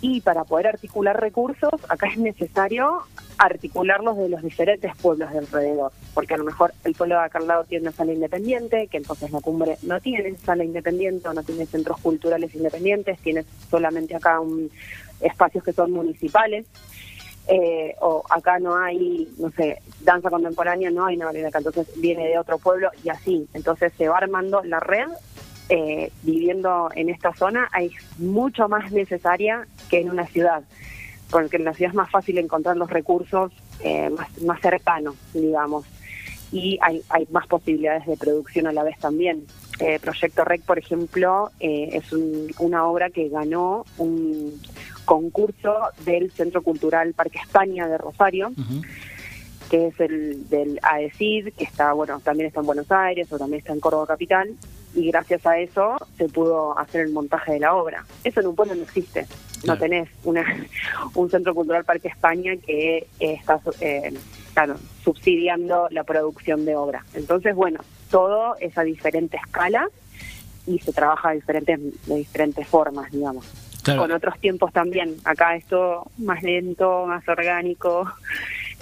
y 0.00 0.20
para 0.20 0.44
poder 0.44 0.68
articular 0.68 1.18
recursos, 1.20 1.72
acá 1.88 2.08
es 2.08 2.18
necesario 2.18 3.02
articularlos 3.38 4.16
de 4.16 4.28
los 4.28 4.42
diferentes 4.42 4.94
pueblos 4.96 5.32
de 5.32 5.38
alrededor, 5.38 5.92
porque 6.12 6.34
a 6.34 6.36
lo 6.36 6.44
mejor 6.44 6.72
el 6.84 6.94
pueblo 6.94 7.16
de 7.16 7.22
acá 7.22 7.38
al 7.38 7.48
lado 7.48 7.64
tiene 7.64 7.88
una 7.88 7.92
sala 7.92 8.12
independiente, 8.12 8.86
que 8.88 8.98
entonces 8.98 9.32
la 9.32 9.40
cumbre 9.40 9.78
no 9.82 10.00
tiene 10.00 10.36
sala 10.36 10.62
independiente 10.62 11.28
no 11.34 11.42
tiene 11.42 11.66
centros 11.66 11.98
culturales 12.00 12.54
independientes, 12.54 13.18
tiene 13.20 13.44
solamente 13.70 14.14
acá 14.14 14.38
un, 14.38 14.70
espacios 15.20 15.64
que 15.64 15.72
son 15.72 15.90
municipales. 15.90 16.66
Eh, 17.46 17.94
o 18.00 18.24
acá 18.30 18.58
no 18.58 18.74
hay, 18.74 19.28
no 19.38 19.50
sé, 19.50 19.82
danza 20.00 20.30
contemporánea, 20.30 20.90
no 20.90 21.04
hay 21.04 21.16
una 21.16 21.28
acá, 21.28 21.58
entonces 21.58 21.88
viene 21.96 22.26
de 22.26 22.38
otro 22.38 22.58
pueblo 22.58 22.90
y 23.02 23.10
así. 23.10 23.46
Entonces 23.52 23.92
se 23.98 24.08
va 24.08 24.16
armando 24.16 24.62
la 24.64 24.80
red 24.80 25.08
eh, 25.70 26.10
viviendo 26.22 26.90
en 26.94 27.08
esta 27.08 27.32
zona 27.32 27.70
hay 27.72 27.90
mucho 28.18 28.68
más 28.68 28.92
necesaria 28.92 29.66
que 29.88 30.00
en 30.00 30.10
una 30.10 30.26
ciudad, 30.26 30.62
porque 31.30 31.56
en 31.56 31.64
la 31.64 31.72
ciudad 31.72 31.90
es 31.90 31.96
más 31.96 32.10
fácil 32.10 32.36
encontrar 32.36 32.76
los 32.76 32.90
recursos 32.90 33.50
eh, 33.80 34.10
más, 34.10 34.28
más 34.42 34.60
cercanos, 34.60 35.14
digamos, 35.32 35.86
y 36.52 36.78
hay, 36.82 37.02
hay 37.08 37.26
más 37.30 37.46
posibilidades 37.46 38.06
de 38.06 38.18
producción 38.18 38.66
a 38.66 38.72
la 38.72 38.82
vez 38.82 38.98
también. 38.98 39.46
Eh, 39.80 39.98
Proyecto 40.00 40.44
REC, 40.44 40.62
por 40.62 40.78
ejemplo, 40.78 41.50
es 41.58 42.12
una 42.58 42.86
obra 42.86 43.08
que 43.08 43.28
ganó 43.28 43.86
un 43.96 44.60
concurso 45.04 45.74
del 46.04 46.30
Centro 46.32 46.62
Cultural 46.62 47.12
Parque 47.14 47.38
España 47.38 47.88
de 47.88 47.98
Rosario. 47.98 48.52
que 49.70 49.86
es 49.88 49.98
el 49.98 50.48
del 50.50 50.78
AECID, 50.82 51.54
que 51.54 51.64
está, 51.64 51.94
bueno, 51.94 52.20
también 52.20 52.48
está 52.48 52.60
en 52.60 52.66
Buenos 52.66 52.92
Aires 52.92 53.32
o 53.32 53.38
también 53.38 53.60
está 53.60 53.72
en 53.72 53.80
Córdoba 53.80 54.06
Capital, 54.06 54.54
y 54.94 55.08
gracias 55.08 55.44
a 55.46 55.58
eso 55.58 55.96
se 56.16 56.28
pudo 56.28 56.78
hacer 56.78 57.02
el 57.02 57.12
montaje 57.12 57.54
de 57.54 57.60
la 57.60 57.74
obra. 57.74 58.04
Eso 58.22 58.40
en 58.40 58.46
un 58.46 58.54
pueblo 58.54 58.74
no 58.74 58.82
existe. 58.82 59.26
No 59.66 59.78
tenés 59.78 60.08
una, 60.24 60.44
un 61.14 61.30
Centro 61.30 61.54
Cultural 61.54 61.84
Parque 61.84 62.08
España 62.08 62.52
que 62.56 63.06
está 63.18 63.60
eh, 63.80 64.12
subsidiando 65.02 65.88
la 65.90 66.04
producción 66.04 66.64
de 66.64 66.76
obra. 66.76 67.04
Entonces, 67.14 67.54
bueno, 67.54 67.80
todo 68.10 68.56
es 68.60 68.76
a 68.78 68.82
diferente 68.82 69.36
escala 69.36 69.88
y 70.66 70.78
se 70.78 70.92
trabaja 70.92 71.30
de 71.30 71.36
diferentes, 71.36 72.06
de 72.06 72.14
diferentes 72.16 72.66
formas, 72.68 73.10
digamos. 73.10 73.46
Con 73.84 74.12
otros 74.12 74.38
tiempos 74.40 74.72
también. 74.72 75.16
Acá 75.24 75.56
esto 75.56 76.10
más 76.18 76.42
lento, 76.42 77.06
más 77.06 77.26
orgánico. 77.28 78.10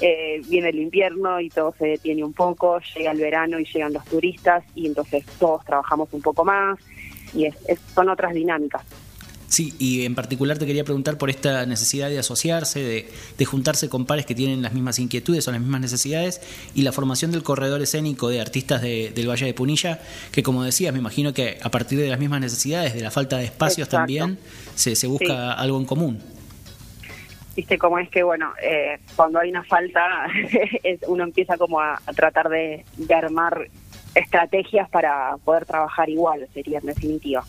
Eh, 0.04 0.40
viene 0.48 0.70
el 0.70 0.80
invierno 0.80 1.38
y 1.38 1.48
todo 1.48 1.72
se 1.78 1.86
detiene 1.86 2.24
un 2.24 2.32
poco, 2.32 2.80
llega 2.96 3.12
el 3.12 3.20
verano 3.20 3.60
y 3.60 3.64
llegan 3.64 3.92
los 3.92 4.04
turistas 4.06 4.64
y 4.74 4.88
entonces 4.88 5.24
todos 5.38 5.64
trabajamos 5.64 6.08
un 6.12 6.20
poco 6.20 6.44
más 6.44 6.76
y 7.32 7.44
es, 7.44 7.54
son 7.94 8.08
otras 8.08 8.34
dinámicas. 8.34 8.82
Sí, 9.52 9.74
y 9.78 10.06
en 10.06 10.14
particular 10.14 10.56
te 10.56 10.64
quería 10.64 10.82
preguntar 10.82 11.18
por 11.18 11.28
esta 11.28 11.66
necesidad 11.66 12.08
de 12.08 12.18
asociarse, 12.18 13.06
de, 13.36 13.44
juntarse 13.44 13.90
con 13.90 14.06
pares 14.06 14.24
que 14.24 14.34
tienen 14.34 14.62
las 14.62 14.72
mismas 14.72 14.98
inquietudes 14.98 15.46
o 15.46 15.52
las 15.52 15.60
mismas 15.60 15.82
necesidades, 15.82 16.40
y 16.74 16.80
la 16.80 16.90
formación 16.90 17.32
del 17.32 17.42
corredor 17.42 17.82
escénico 17.82 18.30
de 18.30 18.40
artistas 18.40 18.80
del 18.80 19.28
Valle 19.28 19.44
de 19.44 19.52
Punilla, 19.52 20.00
que 20.32 20.42
como 20.42 20.64
decías, 20.64 20.94
me 20.94 21.00
imagino 21.00 21.34
que 21.34 21.58
a 21.62 21.70
partir 21.70 21.98
de 21.98 22.08
las 22.08 22.18
mismas 22.18 22.40
necesidades, 22.40 22.94
de 22.94 23.02
la 23.02 23.10
falta 23.10 23.36
de 23.36 23.44
espacios 23.44 23.90
también, 23.90 24.38
se, 24.74 24.96
se 24.96 25.06
busca 25.06 25.52
algo 25.52 25.78
en 25.78 25.84
común. 25.84 26.22
Viste 27.54 27.76
cómo 27.76 27.98
es 27.98 28.08
que, 28.08 28.22
bueno, 28.22 28.54
eh, 28.62 29.00
cuando 29.16 29.38
hay 29.38 29.50
una 29.50 29.64
falta, 29.64 30.28
uno 31.08 31.24
empieza 31.24 31.58
como 31.58 31.78
a, 31.78 32.00
tratar 32.16 32.48
de, 32.48 32.86
armar 33.14 33.68
estrategias 34.14 34.88
para 34.88 35.36
poder 35.44 35.66
trabajar 35.66 36.08
igual, 36.08 36.48
sería 36.54 36.78
en 36.78 36.86
definitiva. 36.86 37.44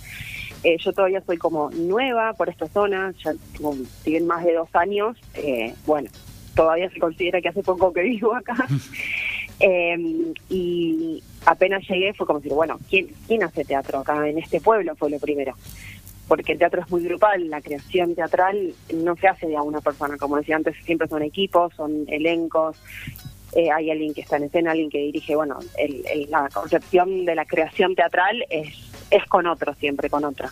Eh, 0.63 0.77
yo 0.77 0.93
todavía 0.93 1.21
soy 1.21 1.37
como 1.37 1.69
nueva 1.71 2.33
por 2.33 2.49
esta 2.49 2.67
zona, 2.67 3.13
ya 3.23 3.33
tengo, 3.55 3.75
siguen 4.03 4.27
más 4.27 4.45
de 4.45 4.53
dos 4.53 4.69
años, 4.73 5.17
eh, 5.35 5.73
bueno, 5.85 6.09
todavía 6.55 6.89
se 6.89 6.99
considera 6.99 7.41
que 7.41 7.49
hace 7.49 7.63
poco 7.63 7.91
que 7.91 8.01
vivo 8.01 8.33
acá. 8.33 8.55
y 10.49 11.23
apenas 11.45 11.87
llegué 11.87 12.13
fue 12.13 12.25
como 12.25 12.39
decir, 12.39 12.53
bueno, 12.53 12.79
¿quién, 12.89 13.07
¿quién 13.27 13.43
hace 13.43 13.63
teatro 13.63 13.99
acá 13.99 14.27
en 14.27 14.37
este 14.37 14.59
pueblo? 14.59 14.95
Fue 14.95 15.09
lo 15.09 15.19
primero 15.19 15.53
porque 16.27 16.53
el 16.53 16.57
teatro 16.57 16.81
es 16.81 16.89
muy 16.89 17.03
grupal, 17.03 17.49
la 17.49 17.61
creación 17.61 18.15
teatral 18.15 18.73
no 18.93 19.15
se 19.17 19.27
hace 19.27 19.47
de 19.47 19.57
a 19.57 19.61
una 19.61 19.81
persona, 19.81 20.17
como 20.17 20.37
decía 20.37 20.55
antes, 20.55 20.75
siempre 20.85 21.07
son 21.07 21.21
equipos, 21.21 21.73
son 21.75 22.05
elencos, 22.07 22.77
eh, 23.55 23.69
hay 23.69 23.91
alguien 23.91 24.13
que 24.13 24.21
está 24.21 24.37
en 24.37 24.43
escena, 24.43 24.71
alguien 24.71 24.89
que 24.89 24.99
dirige, 24.99 25.35
bueno, 25.35 25.59
la 26.29 26.49
concepción 26.49 27.25
de 27.25 27.35
la 27.35 27.45
creación 27.45 27.93
teatral 27.93 28.43
es, 28.49 28.67
es 29.15 29.25
con 29.27 29.47
otro, 29.47 29.73
siempre 29.75 30.09
con 30.09 30.25
otra. 30.25 30.51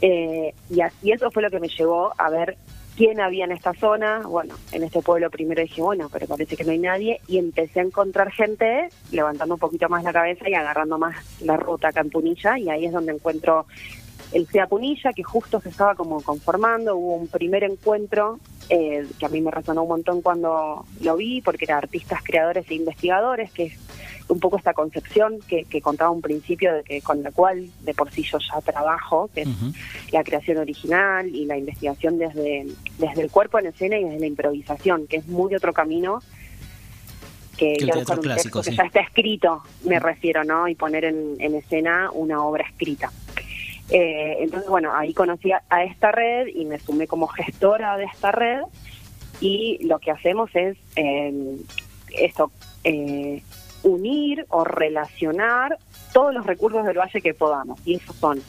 Eh, 0.00 0.54
y, 0.70 0.80
y 1.02 1.12
eso 1.12 1.30
fue 1.30 1.42
lo 1.42 1.50
que 1.50 1.60
me 1.60 1.68
llevó 1.68 2.12
a 2.18 2.30
ver 2.30 2.56
quién 2.96 3.20
había 3.20 3.44
en 3.44 3.52
esta 3.52 3.72
zona. 3.74 4.20
Bueno, 4.20 4.54
en 4.72 4.82
este 4.82 5.00
pueblo 5.02 5.30
primero 5.30 5.62
dije, 5.62 5.82
bueno, 5.82 6.08
pero 6.12 6.26
parece 6.26 6.56
que 6.56 6.64
no 6.64 6.72
hay 6.72 6.78
nadie. 6.78 7.20
Y 7.26 7.38
empecé 7.38 7.80
a 7.80 7.84
encontrar 7.84 8.30
gente 8.30 8.88
levantando 9.10 9.54
un 9.54 9.60
poquito 9.60 9.88
más 9.88 10.04
la 10.04 10.12
cabeza 10.12 10.48
y 10.48 10.54
agarrando 10.54 10.98
más 10.98 11.16
la 11.40 11.56
ruta 11.56 11.88
a 11.88 11.92
Campunilla. 11.92 12.58
Y 12.58 12.68
ahí 12.68 12.86
es 12.86 12.92
donde 12.92 13.12
encuentro 13.12 13.66
el 14.32 14.46
SEA 14.46 14.66
Punilla, 14.66 15.12
que 15.12 15.22
justo 15.22 15.60
se 15.60 15.68
estaba 15.68 15.94
como 15.94 16.22
conformando, 16.22 16.96
hubo 16.96 17.16
un 17.16 17.28
primer 17.28 17.64
encuentro 17.64 18.38
eh, 18.68 19.06
que 19.18 19.26
a 19.26 19.28
mí 19.28 19.40
me 19.40 19.50
resonó 19.50 19.82
un 19.82 19.88
montón 19.88 20.22
cuando 20.22 20.86
lo 21.00 21.16
vi, 21.16 21.42
porque 21.42 21.66
era 21.66 21.76
artistas, 21.76 22.22
creadores 22.22 22.70
e 22.70 22.74
investigadores, 22.74 23.52
que 23.52 23.76
un 24.32 24.40
poco 24.40 24.56
esta 24.56 24.74
concepción 24.74 25.38
que, 25.46 25.64
contaba 25.80 26.10
un 26.10 26.22
principio 26.22 26.72
de 26.74 26.82
que 26.82 27.00
con 27.02 27.22
la 27.22 27.30
cual 27.30 27.68
de 27.80 27.94
por 27.94 28.10
sí 28.10 28.22
yo 28.22 28.38
ya 28.38 28.60
trabajo, 28.60 29.28
que 29.34 29.42
es 29.42 29.48
la 30.12 30.24
creación 30.24 30.58
original 30.58 31.28
y 31.28 31.44
la 31.44 31.56
investigación 31.56 32.18
desde, 32.18 32.66
desde 32.98 33.22
el 33.22 33.30
cuerpo 33.30 33.58
en 33.58 33.66
escena 33.66 33.98
y 33.98 34.04
desde 34.04 34.20
la 34.20 34.26
improvisación, 34.26 35.06
que 35.06 35.16
es 35.16 35.26
muy 35.28 35.54
otro 35.54 35.72
camino 35.72 36.20
que, 37.56 37.76
ya 37.78 37.94
un 37.94 38.04
texto 38.04 38.62
que 38.62 38.72
ya 38.72 38.84
está 38.84 39.00
escrito, 39.00 39.62
me 39.84 40.00
refiero, 40.00 40.42
¿no? 40.44 40.66
Y 40.68 40.74
poner 40.74 41.04
en, 41.04 41.36
en 41.38 41.54
escena 41.54 42.10
una 42.12 42.42
obra 42.42 42.64
escrita. 42.64 43.12
Eh, 43.90 44.38
entonces, 44.40 44.68
bueno, 44.70 44.94
ahí 44.94 45.12
conocí 45.12 45.52
a, 45.52 45.84
esta 45.84 46.12
red 46.12 46.46
y 46.46 46.64
me 46.64 46.78
sumé 46.78 47.06
como 47.06 47.26
gestora 47.26 47.98
de 47.98 48.04
esta 48.04 48.32
red 48.32 48.62
y 49.40 49.84
lo 49.86 49.98
que 49.98 50.10
hacemos 50.10 50.50
es 50.54 50.78
eh, 50.96 51.56
esto, 52.16 52.50
eh, 52.84 53.42
unir 53.82 54.46
o 54.48 54.64
relacionar 54.64 55.78
todos 56.12 56.34
los 56.34 56.46
recursos 56.46 56.84
del 56.84 56.98
valle 56.98 57.20
que 57.20 57.34
podamos. 57.34 57.80
Y 57.84 57.96
esos 57.96 58.16
son 58.16 58.40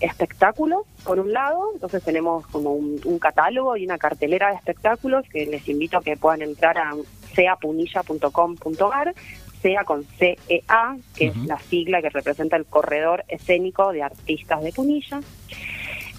espectáculos, 0.00 0.82
por 1.04 1.20
un 1.20 1.32
lado, 1.32 1.70
entonces 1.74 2.02
tenemos 2.02 2.46
como 2.48 2.72
un, 2.72 3.00
un, 3.04 3.18
catálogo 3.20 3.76
y 3.76 3.84
una 3.84 3.98
cartelera 3.98 4.48
de 4.48 4.56
espectáculos 4.56 5.24
que 5.30 5.46
les 5.46 5.68
invito 5.68 5.98
a 5.98 6.02
que 6.02 6.16
puedan 6.16 6.42
entrar 6.42 6.76
a 6.76 6.92
seapunilla.com.ar 7.34 9.14
sea 9.62 9.84
con 9.84 10.04
CEA, 10.04 10.96
que 11.14 11.28
es 11.28 11.36
la 11.46 11.58
sigla 11.58 12.02
que 12.02 12.10
representa 12.10 12.56
el 12.56 12.66
corredor 12.66 13.24
escénico 13.28 13.92
de 13.92 14.02
artistas 14.02 14.62
de 14.62 14.72
Punilla. 14.72 15.20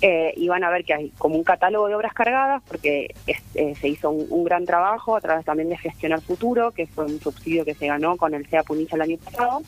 Eh, 0.06 0.34
y 0.36 0.50
van 0.50 0.66
a 0.66 0.70
ver 0.70 0.84
que 0.84 0.94
hay 0.94 1.10
como 1.12 1.38
un 1.38 1.46
catálogo 1.46 1.88
de 1.88 1.96
obras 1.96 2.14
cargadas, 2.14 2.62
porque 2.68 3.16
eh, 3.26 3.74
se 3.80 3.88
hizo 3.88 4.10
un, 4.10 4.44
gran 4.44 4.66
trabajo 4.66 5.16
a 5.16 5.22
través 5.22 5.46
también 5.46 5.70
de 5.70 5.78
Gestionar 5.78 6.20
Futuro, 6.20 6.72
que 6.72 6.88
fue 6.88 7.06
un 7.06 7.22
subsidio 7.22 7.64
que 7.64 7.74
se 7.74 7.88
ganó 7.88 8.18
con 8.18 8.34
el 8.34 8.46
CEA 8.46 8.64
Punilla 8.64 8.96
el 8.96 9.02
año 9.02 9.18
pasado, 9.18 9.62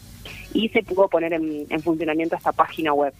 y 0.54 0.68
se 0.68 0.84
pudo 0.84 1.08
poner 1.08 1.32
en, 1.32 1.66
en 1.70 1.82
funcionamiento 1.82 2.36
esta 2.36 2.52
página 2.52 2.92
web. 2.92 3.14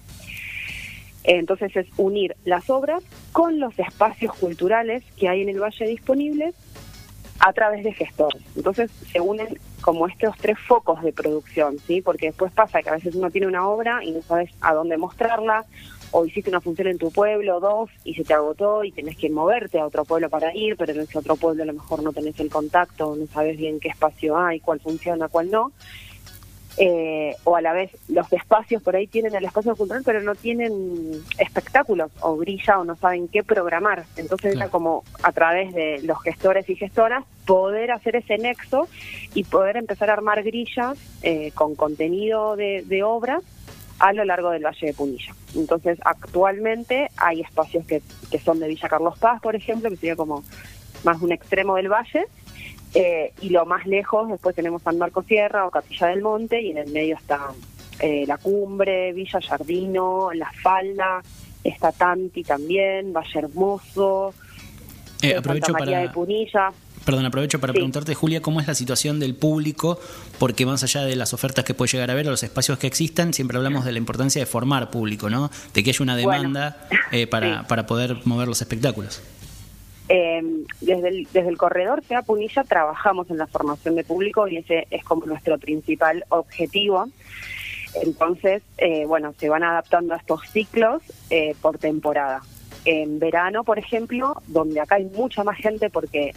Entonces 1.24 1.74
es 1.78 1.88
unir 1.96 2.36
las 2.44 2.70
obras 2.70 3.02
con 3.32 3.62
los 3.62 3.80
espacios 3.80 4.36
culturales 4.36 5.02
que 5.16 5.30
hay 5.30 5.42
en 5.42 5.48
el 5.48 5.62
valle 5.62 5.88
disponibles 5.88 6.54
a 7.40 7.54
través 7.54 7.86
de 7.86 7.94
gestores. 7.94 8.44
Entonces 8.58 8.92
se 8.92 9.22
unen 9.22 9.58
como 9.80 10.08
estos 10.08 10.36
tres 10.38 10.58
focos 10.60 11.02
de 11.02 11.14
producción, 11.14 11.78
¿sí? 11.80 12.02
Porque 12.02 12.28
después 12.28 12.52
pasa 12.52 12.82
que 12.82 12.90
a 12.90 12.94
veces 12.94 13.16
uno 13.16 13.32
tiene 13.32 13.48
una 13.48 13.68
obra 13.68 14.04
y 14.04 14.12
no 14.12 14.22
sabes 14.22 14.52
a 14.60 14.74
dónde 14.74 14.98
mostrarla, 14.98 15.64
o 16.18 16.26
hiciste 16.26 16.50
una 16.50 16.62
función 16.62 16.88
en 16.88 16.98
tu 16.98 17.12
pueblo, 17.12 17.60
dos, 17.60 17.90
y 18.06 18.14
se 18.14 18.24
te 18.24 18.34
agotó 18.34 18.86
y 18.86 18.94
tenés 18.94 19.18
que 19.18 19.30
moverte 19.30 19.80
a 19.80 19.86
otro 19.86 20.06
pueblo 20.06 20.30
para 20.30 20.56
ir, 20.56 20.78
pero 20.78 20.94
en 20.94 21.02
ese 21.02 21.20
otro 21.20 21.36
pueblo 21.36 21.64
a 21.64 21.66
lo 21.66 21.74
mejor 21.74 22.02
no 22.04 22.14
tenés 22.14 22.40
el 22.40 22.50
contacto, 22.50 23.18
no 23.18 23.28
sabes 23.28 23.58
bien 23.58 23.82
qué 23.82 23.90
espacio 23.90 24.38
hay, 24.38 24.62
cuál 24.62 24.80
funciona, 24.80 25.28
cuál 25.28 25.52
no. 25.52 25.74
Eh, 26.78 27.36
o 27.44 27.58
a 27.58 27.62
la 27.62 27.74
vez 27.74 27.92
los 28.08 28.32
espacios 28.32 28.82
por 28.82 28.96
ahí 28.96 29.08
tienen 29.08 29.34
el 29.34 29.46
espacio 29.46 29.78
cultural 29.78 30.04
pero 30.06 30.22
no 30.22 30.36
tienen 30.36 31.24
espectáculos 31.38 32.12
o 32.20 32.36
brilla 32.36 32.80
o 32.80 32.84
no 32.84 32.98
saben 32.98 33.30
qué 33.30 33.44
programar 33.46 34.04
entonces 34.18 34.58
era 34.58 34.68
como 34.68 35.06
a 35.24 35.32
través 35.32 35.74
de 35.74 36.02
los 36.04 36.22
gestores 36.22 36.70
y 36.70 36.76
gestoras 36.76 37.24
poder 37.46 37.94
hacer 37.94 38.18
ese 38.18 38.38
nexo 38.38 38.90
y 39.34 39.46
poder 39.46 39.78
empezar 39.78 40.10
a 40.10 40.14
armar 40.14 40.44
grillas 40.44 40.98
eh, 41.22 41.52
con 41.56 41.76
contenido 41.76 42.58
de, 42.58 42.84
de 42.86 43.04
obras 43.04 43.42
a 44.00 44.14
lo 44.14 44.26
largo 44.26 44.50
del 44.50 44.66
Valle 44.66 44.88
de 44.88 44.94
Punilla. 44.94 45.34
Entonces, 45.56 45.98
actualmente 46.04 47.10
hay 47.18 47.42
espacios 47.42 47.86
que, 47.86 48.02
que 48.30 48.40
son 48.40 48.60
de 48.60 48.68
Villa 48.68 48.90
Carlos 48.90 49.18
Paz, 49.18 49.42
por 49.42 49.56
ejemplo, 49.56 49.90
que 49.90 49.96
sería 49.96 50.16
como 50.16 50.44
más 51.04 51.22
un 51.22 51.32
extremo 51.32 51.76
del 51.76 51.90
valle, 51.90 52.26
eh, 52.94 53.34
y 53.42 53.50
lo 53.50 53.66
más 53.66 53.86
lejos, 53.86 54.30
después 54.30 54.56
tenemos 54.56 54.82
San 54.82 54.98
Marcos 54.98 55.26
Sierra 55.26 55.68
o 55.68 55.72
Capilla 55.72 56.08
del 56.08 56.22
Monte, 56.22 56.62
y 56.62 56.72
en 56.72 56.78
el 56.78 56.92
medio 56.92 57.16
está 57.16 57.52
eh, 58.00 58.26
la 58.28 58.38
cumbre, 58.38 59.14
Villa 59.14 59.40
Jardino, 59.42 60.30
La 60.34 60.52
Falda, 60.64 61.22
está 61.64 61.92
Tanti 61.92 62.44
también, 62.44 63.14
Valle 63.14 63.40
Hermoso, 63.40 64.34
eh, 65.22 65.36
aprovecho 65.36 65.68
Santa 65.68 65.80
María 65.80 65.98
para... 65.98 66.08
de 66.08 66.14
Punilla. 66.14 66.74
Perdón, 67.06 67.26
aprovecho 67.26 67.60
para 67.60 67.72
preguntarte, 67.72 68.16
Julia, 68.16 68.42
¿cómo 68.42 68.60
es 68.60 68.68
la 68.68 68.74
situación 68.74 69.20
del 69.20 69.36
público? 69.36 70.00
Porque 70.40 70.66
más 70.66 70.84
allá 70.84 71.04
de 71.04 71.16
las 71.16 71.34
ofertas 71.34 71.64
que 71.64 71.74
puede 71.74 71.92
llegar 71.92 72.10
a 72.10 72.16
ver 72.16 72.28
o 72.28 72.32
los 72.32 72.42
espacios 72.42 72.80
que 72.80 72.88
existan, 72.88 73.34
siempre 73.34 73.58
hablamos 73.58 73.86
de 73.86 73.92
la 73.92 74.00
importancia 74.00 74.42
de 74.42 74.48
formar 74.48 74.90
público, 74.90 75.30
¿no? 75.30 75.52
De 75.74 75.84
que 75.84 75.92
haya 75.92 76.02
una 76.02 76.16
demanda 76.16 76.88
eh, 77.12 77.28
para, 77.28 77.68
para 77.68 77.86
poder 77.86 78.18
mover 78.26 78.48
los 78.48 78.60
espectáculos. 78.62 79.22
Eh, 80.08 80.42
desde, 80.82 81.08
el, 81.08 81.28
desde 81.34 81.50
el 81.50 81.58
corredor 81.58 82.04
sea 82.04 82.22
Punilla 82.22 82.64
trabajamos 82.64 83.30
en 83.32 83.38
la 83.38 83.48
formación 83.48 83.96
de 83.96 84.04
público 84.04 84.48
y 84.48 84.58
ese 84.58 84.86
es 84.92 85.04
como 85.04 85.26
nuestro 85.26 85.58
principal 85.58 86.24
objetivo. 86.30 87.08
Entonces, 88.04 88.62
eh, 88.78 89.06
bueno, 89.06 89.34
se 89.38 89.50
van 89.50 89.64
adaptando 89.64 90.14
a 90.14 90.18
estos 90.18 90.42
ciclos 90.50 91.02
eh, 91.30 91.56
por 91.62 91.78
temporada. 91.78 92.42
En 92.84 93.20
verano, 93.20 93.64
por 93.64 93.80
ejemplo, 93.80 94.42
donde 94.48 94.80
acá 94.80 94.96
hay 94.96 95.06
mucha 95.06 95.44
más 95.44 95.58
gente 95.58 95.90
porque 95.90 96.34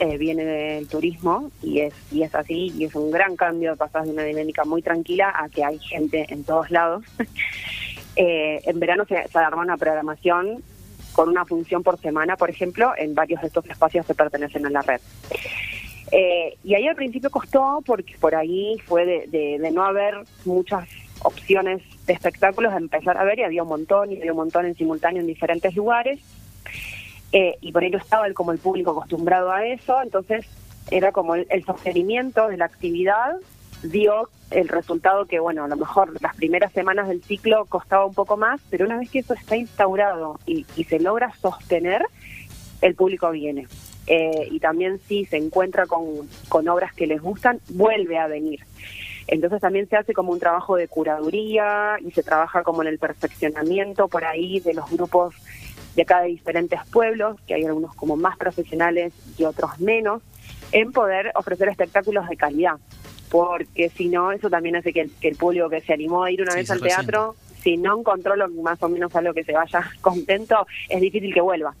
eh, 0.00 0.16
viene 0.16 0.44
del 0.44 0.88
turismo 0.88 1.50
y 1.62 1.80
es 1.80 1.94
y 2.12 2.22
es 2.22 2.34
así 2.34 2.72
y 2.76 2.84
es 2.84 2.94
un 2.94 3.10
gran 3.10 3.36
cambio 3.36 3.72
de 3.72 3.76
pasar 3.76 4.04
de 4.04 4.10
una 4.10 4.22
dinámica 4.22 4.64
muy 4.64 4.80
tranquila 4.80 5.32
a 5.34 5.48
que 5.48 5.64
hay 5.64 5.78
gente 5.78 6.26
en 6.28 6.44
todos 6.44 6.70
lados. 6.70 7.04
eh, 8.16 8.60
en 8.64 8.78
verano 8.78 9.04
se, 9.06 9.26
se 9.26 9.38
arma 9.38 9.62
una 9.62 9.76
programación 9.76 10.62
con 11.12 11.28
una 11.28 11.44
función 11.44 11.82
por 11.82 11.98
semana, 11.98 12.36
por 12.36 12.48
ejemplo, 12.48 12.92
en 12.96 13.14
varios 13.14 13.40
de 13.40 13.48
estos 13.48 13.66
espacios 13.66 14.06
que 14.06 14.14
pertenecen 14.14 14.64
a 14.66 14.70
la 14.70 14.82
red. 14.82 15.00
Eh, 16.12 16.56
y 16.62 16.74
ahí 16.74 16.86
al 16.86 16.94
principio 16.94 17.28
costó 17.28 17.82
porque 17.84 18.16
por 18.20 18.34
ahí 18.34 18.76
fue 18.86 19.04
de, 19.04 19.26
de, 19.26 19.58
de, 19.58 19.70
no 19.72 19.84
haber 19.84 20.14
muchas 20.44 20.88
opciones 21.22 21.82
de 22.06 22.12
espectáculos, 22.12 22.72
de 22.72 22.78
empezar 22.78 23.18
a 23.18 23.24
ver 23.24 23.40
y 23.40 23.42
había 23.42 23.64
un 23.64 23.68
montón 23.68 24.12
y 24.12 24.18
había 24.18 24.30
un 24.30 24.38
montón 24.38 24.64
en 24.64 24.74
simultáneo 24.74 25.20
en 25.20 25.26
diferentes 25.26 25.74
lugares. 25.74 26.20
Eh, 27.32 27.56
y 27.60 27.72
por 27.72 27.82
ahí 27.82 27.90
no 27.90 27.98
estaba 27.98 28.26
el, 28.26 28.34
como 28.34 28.52
el 28.52 28.58
público 28.58 28.92
acostumbrado 28.92 29.50
a 29.52 29.66
eso, 29.66 30.00
entonces 30.02 30.46
era 30.90 31.12
como 31.12 31.34
el, 31.34 31.46
el, 31.50 31.64
sostenimiento 31.64 32.48
de 32.48 32.56
la 32.56 32.64
actividad 32.64 33.36
dio 33.82 34.30
el 34.50 34.68
resultado 34.68 35.26
que, 35.26 35.38
bueno, 35.38 35.64
a 35.64 35.68
lo 35.68 35.76
mejor 35.76 36.20
las 36.22 36.34
primeras 36.36 36.72
semanas 36.72 37.08
del 37.08 37.22
ciclo 37.22 37.66
costaba 37.66 38.06
un 38.06 38.14
poco 38.14 38.36
más, 38.38 38.60
pero 38.70 38.86
una 38.86 38.96
vez 38.96 39.10
que 39.10 39.18
eso 39.18 39.34
está 39.34 39.56
instaurado 39.56 40.40
y, 40.46 40.64
y 40.74 40.84
se 40.84 40.98
logra 41.00 41.32
sostener, 41.40 42.02
el 42.80 42.94
público 42.94 43.30
viene. 43.30 43.66
Eh, 44.06 44.48
y 44.50 44.58
también 44.58 44.98
si 45.06 45.26
se 45.26 45.36
encuentra 45.36 45.86
con, 45.86 46.28
con 46.48 46.66
obras 46.68 46.94
que 46.94 47.06
les 47.06 47.20
gustan, 47.20 47.60
vuelve 47.68 48.18
a 48.18 48.26
venir. 48.26 48.60
Entonces 49.26 49.60
también 49.60 49.86
se 49.86 49.96
hace 49.96 50.14
como 50.14 50.32
un 50.32 50.40
trabajo 50.40 50.76
de 50.76 50.88
curaduría 50.88 51.98
y 52.00 52.10
se 52.12 52.22
trabaja 52.22 52.62
como 52.62 52.80
en 52.80 52.88
el 52.88 52.98
perfeccionamiento 52.98 54.08
por 54.08 54.24
ahí 54.24 54.60
de 54.60 54.72
los 54.72 54.90
grupos 54.90 55.34
de 55.98 56.04
cada 56.04 56.22
diferentes 56.22 56.78
pueblos, 56.92 57.40
que 57.44 57.54
hay 57.54 57.64
algunos 57.64 57.92
como 57.96 58.14
más 58.14 58.36
profesionales 58.36 59.12
y 59.36 59.42
otros 59.42 59.80
menos, 59.80 60.22
en 60.70 60.92
poder 60.92 61.32
ofrecer 61.34 61.68
espectáculos 61.68 62.28
de 62.28 62.36
calidad. 62.36 62.74
Porque 63.28 63.88
si 63.88 64.06
no, 64.08 64.30
eso 64.30 64.48
también 64.48 64.76
hace 64.76 64.92
que 64.92 65.00
el, 65.00 65.10
que 65.20 65.26
el 65.26 65.34
público 65.34 65.68
que 65.68 65.80
se 65.80 65.92
animó 65.92 66.22
a 66.22 66.30
ir 66.30 66.40
una 66.40 66.52
sí, 66.52 66.58
vez 66.58 66.70
al 66.70 66.80
teatro, 66.80 67.34
si 67.64 67.76
no 67.76 67.98
encontró 67.98 68.36
lo, 68.36 68.48
más 68.48 68.80
o 68.80 68.88
menos 68.88 69.14
algo 69.16 69.34
que 69.34 69.42
se 69.42 69.52
vaya 69.52 69.90
contento, 70.00 70.68
es 70.88 71.00
difícil 71.00 71.34
que 71.34 71.40
vuelva. 71.40 71.74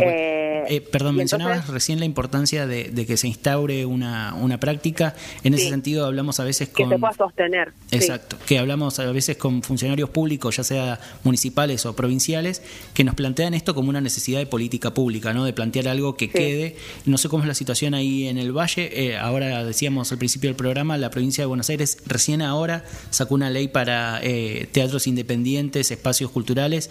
Eh, 0.00 0.64
eh, 0.68 0.80
perdón, 0.80 1.16
mencionabas 1.16 1.56
entonces, 1.56 1.74
recién 1.74 1.98
la 1.98 2.04
importancia 2.04 2.66
de, 2.66 2.84
de, 2.84 3.06
que 3.06 3.16
se 3.16 3.28
instaure 3.28 3.86
una, 3.86 4.34
una 4.34 4.58
práctica. 4.58 5.14
En 5.44 5.54
sí, 5.54 5.60
ese 5.60 5.70
sentido 5.70 6.06
hablamos 6.06 6.40
a 6.40 6.44
veces 6.44 6.68
con... 6.68 6.88
Que 6.88 6.94
se 6.94 6.98
pueda 6.98 7.12
sostener. 7.12 7.72
Exacto, 7.90 8.36
sí. 8.38 8.42
que 8.46 8.58
hablamos 8.58 8.98
a 8.98 9.10
veces 9.10 9.36
con 9.36 9.62
funcionarios 9.62 10.10
públicos, 10.10 10.56
ya 10.56 10.64
sea 10.64 11.00
municipales 11.24 11.86
o 11.86 11.94
provinciales, 11.94 12.62
que 12.94 13.04
nos 13.04 13.14
plantean 13.14 13.54
esto 13.54 13.74
como 13.74 13.90
una 13.90 14.00
necesidad 14.00 14.38
de 14.38 14.46
política 14.46 14.92
pública, 14.92 15.32
¿no? 15.32 15.44
De 15.44 15.52
plantear 15.52 15.88
algo 15.88 16.16
que 16.16 16.26
sí. 16.26 16.32
quede. 16.32 16.76
No 17.04 17.18
sé 17.18 17.28
cómo 17.28 17.42
es 17.42 17.48
la 17.48 17.54
situación 17.54 17.94
ahí 17.94 18.26
en 18.28 18.38
el 18.38 18.52
Valle. 18.56 18.90
Eh, 18.92 19.16
ahora 19.16 19.64
decíamos 19.64 20.10
al 20.12 20.18
principio 20.18 20.48
del 20.48 20.56
programa, 20.56 20.98
la 20.98 21.10
provincia 21.10 21.42
de 21.42 21.46
Buenos 21.46 21.70
Aires 21.70 21.98
recién 22.06 22.42
ahora 22.42 22.84
sacó 23.10 23.34
una 23.34 23.50
ley 23.50 23.68
para 23.68 24.20
eh, 24.22 24.68
teatros 24.72 25.06
independientes, 25.06 25.90
espacios 25.90 26.30
culturales. 26.30 26.90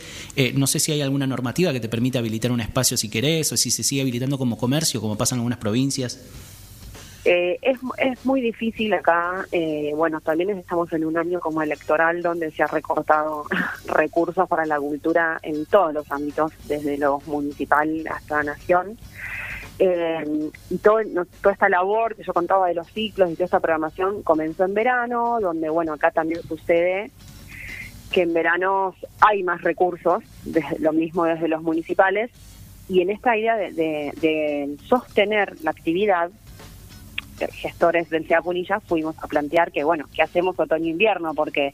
no 0.54 0.68
sé 0.68 0.80
si 0.80 0.91
hay 0.91 1.02
alguna 1.02 1.28
normativa 1.28 1.74
que 1.74 1.80
te 1.80 1.89
permita 1.89 2.20
habilitar 2.20 2.52
un 2.52 2.62
espacio 2.62 2.94
si 2.97 3.10
querés 3.10 3.51
o 3.51 3.58
si 3.58 3.71
se 3.71 3.84
sigue 3.84 4.01
habilitando 4.01 4.38
como 4.38 4.58
comercio, 4.58 5.01
como 5.01 5.17
pasa 5.17 5.36
en 5.36 5.39
algunas 5.39 5.60
provincias? 5.60 6.19
Eh, 7.27 7.58
es, 7.63 7.79
es 7.97 8.23
muy 8.23 8.39
difícil 8.39 8.93
acá, 8.93 9.47
eh, 9.51 9.91
bueno, 9.95 10.21
también 10.21 10.51
estamos 10.51 10.93
en 10.93 11.05
un 11.05 11.17
año 11.17 11.39
como 11.39 11.63
electoral 11.63 12.21
donde 12.21 12.51
se 12.51 12.62
ha 12.62 12.67
recortado 12.67 13.45
recursos 13.88 14.47
para 14.47 14.67
la 14.67 14.77
cultura 14.77 15.39
en 15.41 15.65
todos 15.65 15.91
los 15.91 16.12
ámbitos, 16.12 16.51
desde 16.67 16.99
lo 16.99 17.21
municipal 17.25 18.05
hasta 18.08 18.43
nación. 18.43 18.99
Eh, 19.79 20.51
y 20.69 20.77
todo, 20.77 20.99
toda 21.41 21.53
esta 21.53 21.67
labor 21.67 22.15
que 22.15 22.23
yo 22.23 22.31
contaba 22.31 22.67
de 22.67 22.75
los 22.75 22.88
ciclos 22.91 23.31
y 23.31 23.34
toda 23.34 23.45
esta 23.45 23.60
programación 23.60 24.21
comenzó 24.21 24.63
en 24.63 24.75
verano, 24.75 25.39
donde, 25.41 25.67
bueno, 25.69 25.93
acá 25.93 26.12
también 26.12 26.43
sucede 26.43 27.10
que 28.12 28.21
en 28.21 28.34
verano 28.34 28.95
hay 29.19 29.41
más 29.41 29.62
recursos, 29.63 30.23
desde, 30.43 30.79
lo 30.79 30.93
mismo 30.93 31.25
desde 31.25 31.47
los 31.47 31.63
municipales, 31.63 32.29
y 32.88 33.02
en 33.02 33.10
esta 33.10 33.36
idea 33.38 33.56
de, 33.56 33.71
de, 33.71 34.78
sostener 34.88 35.56
la 35.63 35.71
actividad, 35.71 36.30
gestores 37.54 38.10
del 38.10 38.28
CEA 38.28 38.41
Punilla 38.41 38.80
fuimos 38.80 39.15
a 39.21 39.28
plantear 39.28 39.71
que, 39.71 39.84
bueno, 39.84 40.06
¿qué 40.13 40.21
hacemos 40.21 40.60
otoño-invierno? 40.60 41.34
Porque 41.34 41.74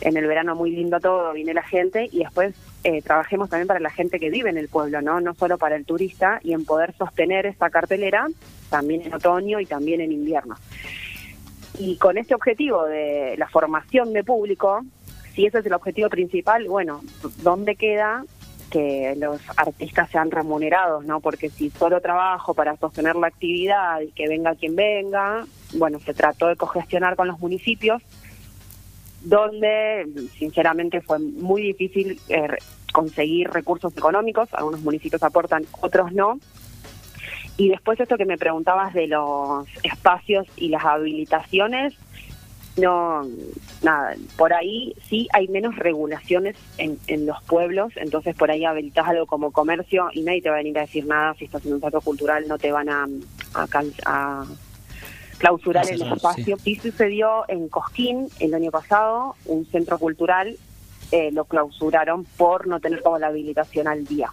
en 0.00 0.16
el 0.16 0.26
verano 0.26 0.54
muy 0.54 0.70
lindo 0.70 1.00
todo, 1.00 1.32
viene 1.32 1.54
la 1.54 1.62
gente 1.62 2.08
y 2.10 2.20
después 2.20 2.54
eh, 2.84 3.02
trabajemos 3.02 3.48
también 3.48 3.66
para 3.66 3.80
la 3.80 3.90
gente 3.90 4.20
que 4.20 4.30
vive 4.30 4.50
en 4.50 4.58
el 4.58 4.68
pueblo, 4.68 5.00
¿no? 5.02 5.20
No 5.20 5.34
solo 5.34 5.58
para 5.58 5.76
el 5.76 5.84
turista 5.84 6.40
y 6.42 6.52
en 6.52 6.64
poder 6.64 6.94
sostener 6.96 7.46
esta 7.46 7.70
cartelera 7.70 8.28
también 8.70 9.02
en 9.02 9.14
otoño 9.14 9.60
y 9.60 9.66
también 9.66 10.00
en 10.00 10.12
invierno. 10.12 10.56
Y 11.78 11.96
con 11.96 12.18
este 12.18 12.34
objetivo 12.34 12.84
de 12.84 13.36
la 13.38 13.48
formación 13.48 14.12
de 14.12 14.22
público, 14.22 14.82
si 15.34 15.46
ese 15.46 15.58
es 15.58 15.66
el 15.66 15.72
objetivo 15.72 16.08
principal, 16.08 16.68
bueno, 16.68 17.02
¿dónde 17.42 17.74
queda 17.74 18.24
que 18.70 19.14
los 19.16 19.40
artistas 19.56 20.10
sean 20.10 20.30
remunerados, 20.30 21.04
¿no? 21.04 21.20
Porque 21.20 21.50
si 21.50 21.70
solo 21.70 22.00
trabajo 22.00 22.54
para 22.54 22.76
sostener 22.76 23.16
la 23.16 23.28
actividad 23.28 24.00
y 24.00 24.10
que 24.12 24.28
venga 24.28 24.54
quien 24.54 24.76
venga, 24.76 25.44
bueno, 25.74 26.00
se 26.00 26.14
trató 26.14 26.48
de 26.48 26.56
cogestionar 26.56 27.16
con 27.16 27.28
los 27.28 27.38
municipios, 27.38 28.02
donde 29.22 30.06
sinceramente 30.38 31.00
fue 31.00 31.18
muy 31.18 31.62
difícil 31.62 32.20
eh, 32.28 32.48
conseguir 32.92 33.50
recursos 33.50 33.96
económicos, 33.96 34.48
algunos 34.52 34.80
municipios 34.80 35.22
aportan, 35.22 35.64
otros 35.80 36.12
no. 36.12 36.38
Y 37.56 37.68
después 37.68 37.98
esto 38.00 38.16
que 38.16 38.24
me 38.24 38.36
preguntabas 38.36 38.92
de 38.94 39.06
los 39.06 39.66
espacios 39.82 40.46
y 40.56 40.68
las 40.68 40.84
habilitaciones, 40.84 41.94
no, 42.76 43.22
nada, 43.82 44.14
por 44.36 44.52
ahí 44.52 44.94
sí 45.08 45.28
hay 45.32 45.46
menos 45.48 45.76
regulaciones 45.76 46.56
en, 46.78 46.98
en 47.06 47.24
los 47.26 47.40
pueblos, 47.44 47.92
entonces 47.96 48.34
por 48.34 48.50
ahí 48.50 48.64
habilitas 48.64 49.06
algo 49.06 49.26
como 49.26 49.52
comercio 49.52 50.08
y 50.12 50.22
nadie 50.22 50.42
te 50.42 50.48
va 50.48 50.56
a 50.56 50.58
venir 50.58 50.78
a 50.78 50.82
decir 50.82 51.06
nada, 51.06 51.34
si 51.34 51.44
estás 51.44 51.64
en 51.66 51.74
un 51.74 51.80
centro 51.80 52.00
cultural 52.00 52.48
no 52.48 52.58
te 52.58 52.72
van 52.72 52.88
a, 52.88 53.06
a, 53.54 53.66
a 54.06 54.44
clausurar 55.38 55.88
el 55.90 56.02
espacio. 56.02 56.56
Sí. 56.58 56.74
sí. 56.74 56.90
sucedió 56.90 57.44
en 57.48 57.68
Cosquín 57.68 58.28
el 58.40 58.54
año 58.54 58.70
pasado, 58.70 59.36
un 59.46 59.66
centro 59.66 59.98
cultural 59.98 60.56
eh, 61.12 61.30
lo 61.32 61.44
clausuraron 61.44 62.24
por 62.36 62.66
no 62.66 62.80
tener 62.80 63.02
como 63.02 63.18
la 63.18 63.28
habilitación 63.28 63.86
al 63.86 64.04
día. 64.04 64.30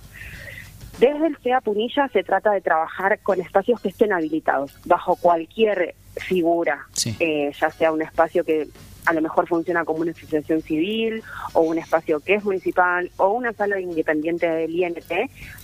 Desde 0.99 1.27
el 1.27 1.38
CEA 1.38 1.62
Punilla 1.62 2.08
se 2.10 2.23
trata 2.23 2.51
de 2.51 2.62
trabajar 2.62 3.19
con 3.19 3.39
espacios 3.39 3.80
que 3.82 3.89
estén 3.89 4.13
habilitados, 4.13 4.77
bajo 4.86 5.15
cualquier 5.15 5.95
figura, 6.17 6.86
sí. 6.93 7.15
eh, 7.19 7.52
ya 7.60 7.69
sea 7.71 7.91
un 7.91 8.02
espacio 8.02 8.43
que 8.43 8.67
a 9.06 9.13
lo 9.13 9.21
mejor 9.21 9.47
funciona 9.47 9.84
como 9.84 10.02
una 10.02 10.12
asociación 10.12 10.62
civil 10.62 11.24
o 11.54 11.62
un 11.62 11.78
espacio 11.78 12.19
que 12.19 12.36
es 12.36 12.43
municipal 12.43 13.10
o 13.17 13.30
una 13.30 13.54
sala 13.54 13.80
independiente 13.80 14.47
del 14.47 14.76
INT, 14.76 15.12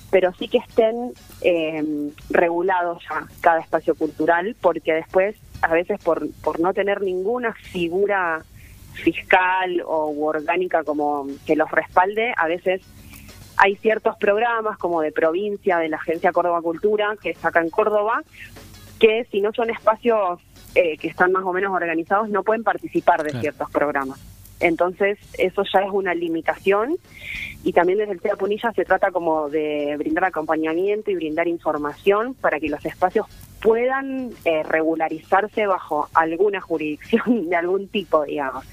pero 0.10 0.34
sí 0.34 0.48
que 0.48 0.58
estén 0.58 1.14
eh, 1.42 2.12
regulados 2.30 3.04
ya 3.10 3.28
cada 3.42 3.60
espacio 3.60 3.96
cultural, 3.96 4.56
porque 4.60 4.94
después, 4.94 5.36
a 5.62 5.74
veces 5.74 6.00
por, 6.02 6.30
por 6.42 6.60
no 6.60 6.74
tener 6.74 7.02
ninguna 7.02 7.54
figura 7.54 8.44
fiscal 8.94 9.84
o 9.86 10.14
orgánica 10.26 10.84
como 10.84 11.28
que 11.46 11.56
los 11.56 11.70
respalde, 11.70 12.34
a 12.36 12.48
veces 12.48 12.82
hay 13.58 13.76
ciertos 13.76 14.16
programas 14.18 14.78
como 14.78 15.02
de 15.02 15.12
provincia 15.12 15.78
de 15.80 15.90
la 15.90 15.98
Agencia 15.98 16.32
Córdoba 16.32 16.62
Cultura 16.62 17.16
que 17.22 17.34
saca 17.34 17.60
en 17.60 17.70
Córdoba 17.70 18.24
que 19.00 19.26
si 19.32 19.42
no 19.42 19.52
son 19.54 19.70
espacios 19.70 20.40
eh, 20.76 20.98
que 20.98 21.08
están 21.08 21.32
más 21.32 21.44
o 21.44 21.54
menos 21.54 21.74
organizados 21.74 22.30
no 22.30 22.44
pueden 22.44 22.64
participar 22.64 23.24
de 23.24 23.30
claro. 23.30 23.42
ciertos 23.42 23.72
programas. 23.72 24.20
Entonces 24.60 25.20
eso 25.38 25.64
ya 25.72 25.82
es 25.82 25.92
una 25.92 26.16
limitación 26.16 26.96
y 27.64 27.74
también 27.74 28.00
desde 28.00 28.14
el 28.14 28.20
CEA 28.20 28.36
Punilla 28.36 28.72
se 28.72 28.86
trata 28.86 29.12
como 29.12 29.50
de 29.50 29.96
brindar 29.98 30.26
acompañamiento 30.26 31.12
y 31.12 31.16
brindar 31.16 31.48
información 31.48 32.34
para 32.34 32.60
que 32.60 32.70
los 32.70 32.84
espacios 32.86 33.28
puedan 33.62 34.32
eh, 34.46 34.64
regularizarse 34.64 35.68
bajo 35.68 36.10
alguna 36.14 36.62
jurisdicción 36.62 37.50
de 37.50 37.56
algún 37.56 37.88
tipo, 37.88 38.24
digamos. 38.24 38.66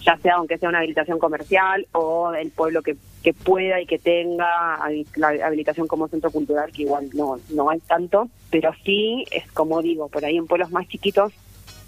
Ya 0.00 0.16
sea 0.18 0.36
aunque 0.36 0.58
sea 0.58 0.68
una 0.68 0.78
habilitación 0.78 1.18
comercial 1.18 1.86
o 1.92 2.32
el 2.34 2.50
pueblo 2.50 2.82
que, 2.82 2.96
que 3.22 3.32
pueda 3.34 3.80
y 3.80 3.86
que 3.86 3.98
tenga 3.98 4.78
la 5.16 5.28
habilitación 5.46 5.86
como 5.86 6.08
centro 6.08 6.30
cultural, 6.30 6.72
que 6.72 6.82
igual 6.82 7.10
no, 7.14 7.38
no 7.50 7.70
hay 7.70 7.80
tanto, 7.80 8.28
pero 8.50 8.72
sí 8.84 9.24
es 9.30 9.50
como 9.52 9.82
digo, 9.82 10.08
por 10.08 10.24
ahí 10.24 10.36
en 10.36 10.46
pueblos 10.46 10.70
más 10.70 10.88
chiquitos, 10.88 11.32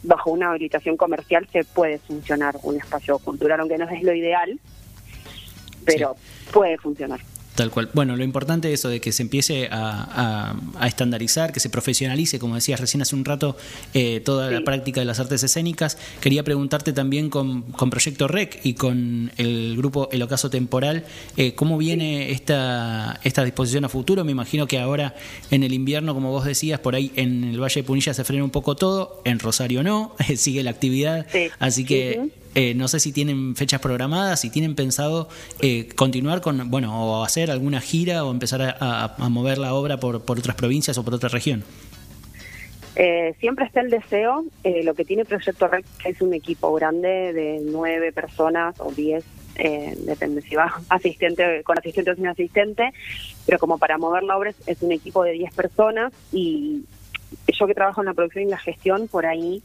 bajo 0.03 0.31
una 0.31 0.51
habilitación 0.51 0.97
comercial 0.97 1.49
se 1.53 1.65
puede 1.65 1.99
funcionar 1.99 2.57
un 2.63 2.77
espacio 2.77 3.19
cultural, 3.19 3.61
aunque 3.61 3.79
no 3.79 3.89
es 3.89 4.03
lo 4.03 4.15
ideal, 4.15 4.59
pero 5.85 6.17
puede 6.53 6.79
funcionar. 6.79 7.21
Tal 7.55 7.71
cual. 7.71 7.91
Bueno, 7.93 8.17
lo 8.17 8.25
importante 8.25 8.73
es 8.73 8.81
eso 8.81 8.89
de 8.89 9.01
que 9.01 9.13
se 9.13 9.23
empiece 9.23 9.69
a, 9.71 10.55
estandarizar, 10.87 11.53
que 11.53 11.61
se 11.61 11.69
profesionalice, 11.69 12.39
como 12.39 12.55
decías 12.55 12.81
recién 12.81 13.03
hace 13.03 13.15
un 13.15 13.25
rato, 13.25 13.57
eh, 13.95 14.21
toda 14.21 14.51
la 14.51 14.63
práctica 14.63 15.01
de 15.01 15.05
las 15.05 15.21
artes 15.21 15.43
escénicas. 15.43 15.99
Quería 16.21 16.43
preguntarte 16.45 16.93
también 16.93 17.31
con, 17.31 17.65
Proyecto 17.93 18.27
REC 18.27 18.61
y 18.65 18.73
con 18.73 19.33
el 19.37 19.77
grupo 19.77 20.09
El 20.13 20.23
Ocaso 20.23 20.49
Temporal, 20.49 21.05
eh, 21.37 21.55
¿cómo 21.55 21.77
viene 21.77 22.31
esta, 22.31 23.21
esta 23.23 23.45
disposición 23.45 23.85
a 23.85 23.91
futuro? 23.91 24.25
Me 24.25 24.33
imagino 24.33 24.67
que 24.67 24.79
ahora 24.79 25.15
en 25.51 25.63
el 25.63 25.75
invierno, 25.75 26.15
como 26.15 26.31
vos 26.31 26.47
decías, 26.47 26.81
por 26.81 26.95
ahí 26.95 27.13
en 27.17 27.45
el 27.45 27.61
Valle 27.61 27.83
de 27.83 27.85
Punilla 27.85 28.15
se 28.15 28.25
frena 28.25 28.45
un 28.45 28.51
poco 28.51 28.77
todo, 28.77 29.21
en 29.25 29.39
Rosario 29.39 29.83
no, 29.83 30.17
sigue 30.37 30.63
la 30.63 30.71
actividad. 30.71 31.27
Así 31.59 31.85
que 31.85 32.31
eh, 32.55 32.75
no 32.75 32.87
sé 32.89 33.01
si 33.01 33.13
tienen 33.13 33.57
fechas 33.57 33.81
programadas, 33.81 34.41
si 34.41 34.51
tienen 34.51 34.75
pensado 34.75 35.29
eh, 35.61 35.89
continuar 35.95 36.43
con, 36.43 36.71
bueno, 36.71 37.07
o 37.07 37.25
hacer 37.25 37.51
alguna 37.51 37.81
gira 37.81 38.25
o 38.25 38.31
empezar 38.31 38.77
a, 38.79 39.17
mover 39.31 39.59
la 39.59 39.75
obra 39.75 39.99
por, 39.99 40.17
otras 40.17 40.55
provincias 40.55 40.99
o 40.99 41.05
por 41.05 41.15
otra 41.15 41.31
región. 41.31 41.65
Eh, 42.95 43.35
siempre 43.41 43.65
está 43.65 43.81
el 43.81 43.89
deseo. 43.89 44.45
lo 44.85 44.95
que 44.95 45.05
tiene 45.07 45.25
Proyecto 45.25 45.67
Rec 45.67 45.87
es 46.05 46.21
un 46.21 46.35
equipo 46.35 46.75
grande 46.75 47.33
de 47.33 47.63
nueve 47.65 48.13
personas 48.13 48.75
o 48.81 48.93
diez, 48.93 49.25
depende 50.05 50.43
si 50.43 50.55
va 50.55 50.75
asistente 50.91 51.63
con 51.63 51.79
asistente 51.79 52.11
o 52.11 52.15
sin 52.15 52.27
asistente, 52.27 52.93
pero 53.47 53.59
como 53.59 53.79
para 53.79 53.97
mover 53.97 54.25
la 54.25 54.37
obra 54.37 54.53
es, 54.67 54.83
un 54.83 54.93
equipo 54.93 55.25
de 55.25 55.33
diez 55.33 55.55
personas 55.55 56.13
y 56.33 56.85
yo 57.49 57.67
que 57.67 57.75
trabajo 57.75 58.03
en 58.03 58.07
la 58.07 58.15
producción 58.15 58.45
y 58.45 58.51
la 58.51 58.59
gestión, 58.59 59.09
por 59.09 59.25
ahí 59.25 59.63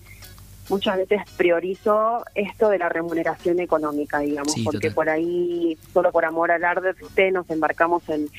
muchas 0.69 0.97
veces 0.97 1.21
priorizo 1.38 2.23
esto 2.36 2.69
de 2.69 2.80
la 2.80 2.89
remuneración 2.89 3.60
económica, 3.60 4.19
digamos, 4.19 4.56
porque 4.63 4.91
por 4.91 5.10
ahí, 5.10 5.77
solo 5.93 6.12
por 6.12 6.25
amor 6.25 6.51
al 6.51 6.63
arte, 6.63 7.32
nos 7.32 7.49
embarcamos 7.49 8.08
en, 8.10 8.30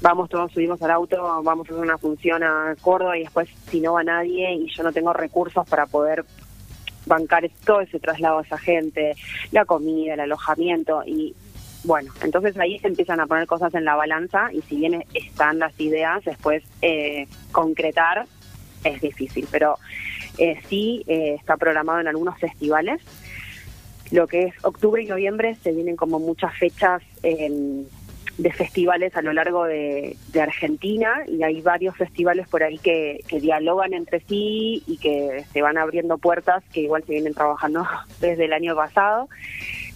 vamos 0.00 0.28
todos, 0.28 0.52
subimos 0.52 0.80
al 0.82 0.90
auto, 0.90 1.42
vamos 1.42 1.68
a 1.68 1.72
hacer 1.72 1.82
una 1.82 1.98
función 1.98 2.42
a 2.42 2.76
Córdoba 2.80 3.16
y 3.16 3.22
después 3.22 3.48
si 3.70 3.80
no 3.80 3.94
va 3.94 4.04
nadie 4.04 4.52
y 4.54 4.70
yo 4.74 4.82
no 4.82 4.92
tengo 4.92 5.12
recursos 5.12 5.66
para 5.68 5.86
poder 5.86 6.24
bancar 7.06 7.48
todo 7.64 7.80
ese 7.80 8.00
traslado 8.00 8.38
a 8.38 8.42
esa 8.42 8.58
gente, 8.58 9.14
la 9.52 9.64
comida, 9.64 10.14
el 10.14 10.20
alojamiento 10.20 11.02
y 11.06 11.34
bueno, 11.84 12.12
entonces 12.20 12.58
ahí 12.58 12.80
se 12.80 12.88
empiezan 12.88 13.20
a 13.20 13.26
poner 13.26 13.46
cosas 13.46 13.72
en 13.74 13.84
la 13.84 13.94
balanza 13.94 14.52
y 14.52 14.60
si 14.62 14.76
bien 14.76 15.04
están 15.14 15.60
las 15.60 15.78
ideas, 15.80 16.24
después 16.24 16.64
eh, 16.82 17.28
concretar 17.52 18.26
es 18.82 19.00
difícil, 19.00 19.46
pero 19.50 19.78
eh, 20.38 20.60
sí 20.68 21.04
eh, 21.06 21.34
está 21.38 21.56
programado 21.56 22.00
en 22.00 22.08
algunos 22.08 22.38
festivales. 22.38 23.00
Lo 24.10 24.26
que 24.26 24.44
es 24.44 24.64
octubre 24.64 25.02
y 25.02 25.06
noviembre 25.06 25.56
se 25.62 25.72
vienen 25.72 25.96
como 25.96 26.18
muchas 26.18 26.56
fechas 26.56 27.02
de 27.22 28.52
festivales 28.52 29.16
a 29.16 29.22
lo 29.22 29.32
largo 29.32 29.64
de, 29.64 30.16
Argentina 30.40 31.24
y 31.26 31.42
hay 31.42 31.62
varios 31.62 31.96
festivales 31.96 32.46
por 32.46 32.62
ahí 32.62 32.78
que, 32.78 33.24
que, 33.26 33.40
dialogan 33.40 33.94
entre 33.94 34.20
sí 34.20 34.82
y 34.86 34.98
que 34.98 35.44
se 35.52 35.62
van 35.62 35.78
abriendo 35.78 36.18
puertas 36.18 36.62
que 36.72 36.82
igual 36.82 37.02
se 37.04 37.12
vienen 37.12 37.34
trabajando 37.34 37.86
desde 38.20 38.44
el 38.44 38.52
año 38.52 38.76
pasado 38.76 39.28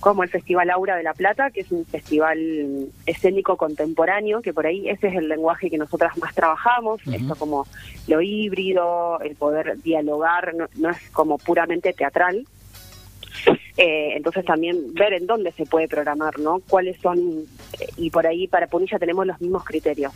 como 0.01 0.23
el 0.23 0.31
Festival 0.31 0.71
Aura 0.71 0.97
de 0.97 1.03
la 1.03 1.15
Plata, 1.15 1.51
que 1.51 1.61
es 1.61 1.71
un 1.71 1.85
festival 1.85 2.89
escénico 3.07 3.57
contemporáneo, 3.57 4.41
que 4.41 4.55
por 4.55 4.67
ahí 4.67 4.89
ese 4.89 5.09
es 5.09 5.15
el 5.15 5.29
lenguaje 5.29 5.71
que 5.71 5.79
nosotras 5.79 6.17
más 6.19 6.35
trabajamos, 6.35 7.01
esto 7.07 7.35
como 7.37 7.67
lo 8.09 8.23
híbrido, 8.23 9.21
el 9.21 9.37
poder 9.37 9.81
dialogar, 9.83 10.55
no, 10.77 10.91
es 10.91 11.11
como 11.11 11.39
puramente 11.39 11.93
teatral. 11.93 12.47
Eh, 13.77 14.15
entonces 14.17 14.45
también 14.45 14.93
ver 14.93 15.15
en 15.15 15.27
dónde 15.27 15.53
se 15.53 15.65
puede 15.65 15.89
programar, 15.89 16.39
¿no? 16.39 16.61
Cuáles 16.69 17.01
son, 17.01 17.47
y 17.97 18.11
por 18.11 18.27
ahí 18.27 18.47
para 18.49 18.67
Punilla 18.67 18.99
tenemos 18.99 19.27
los 19.27 19.41
mismos 19.41 19.65
criterios. 19.65 20.13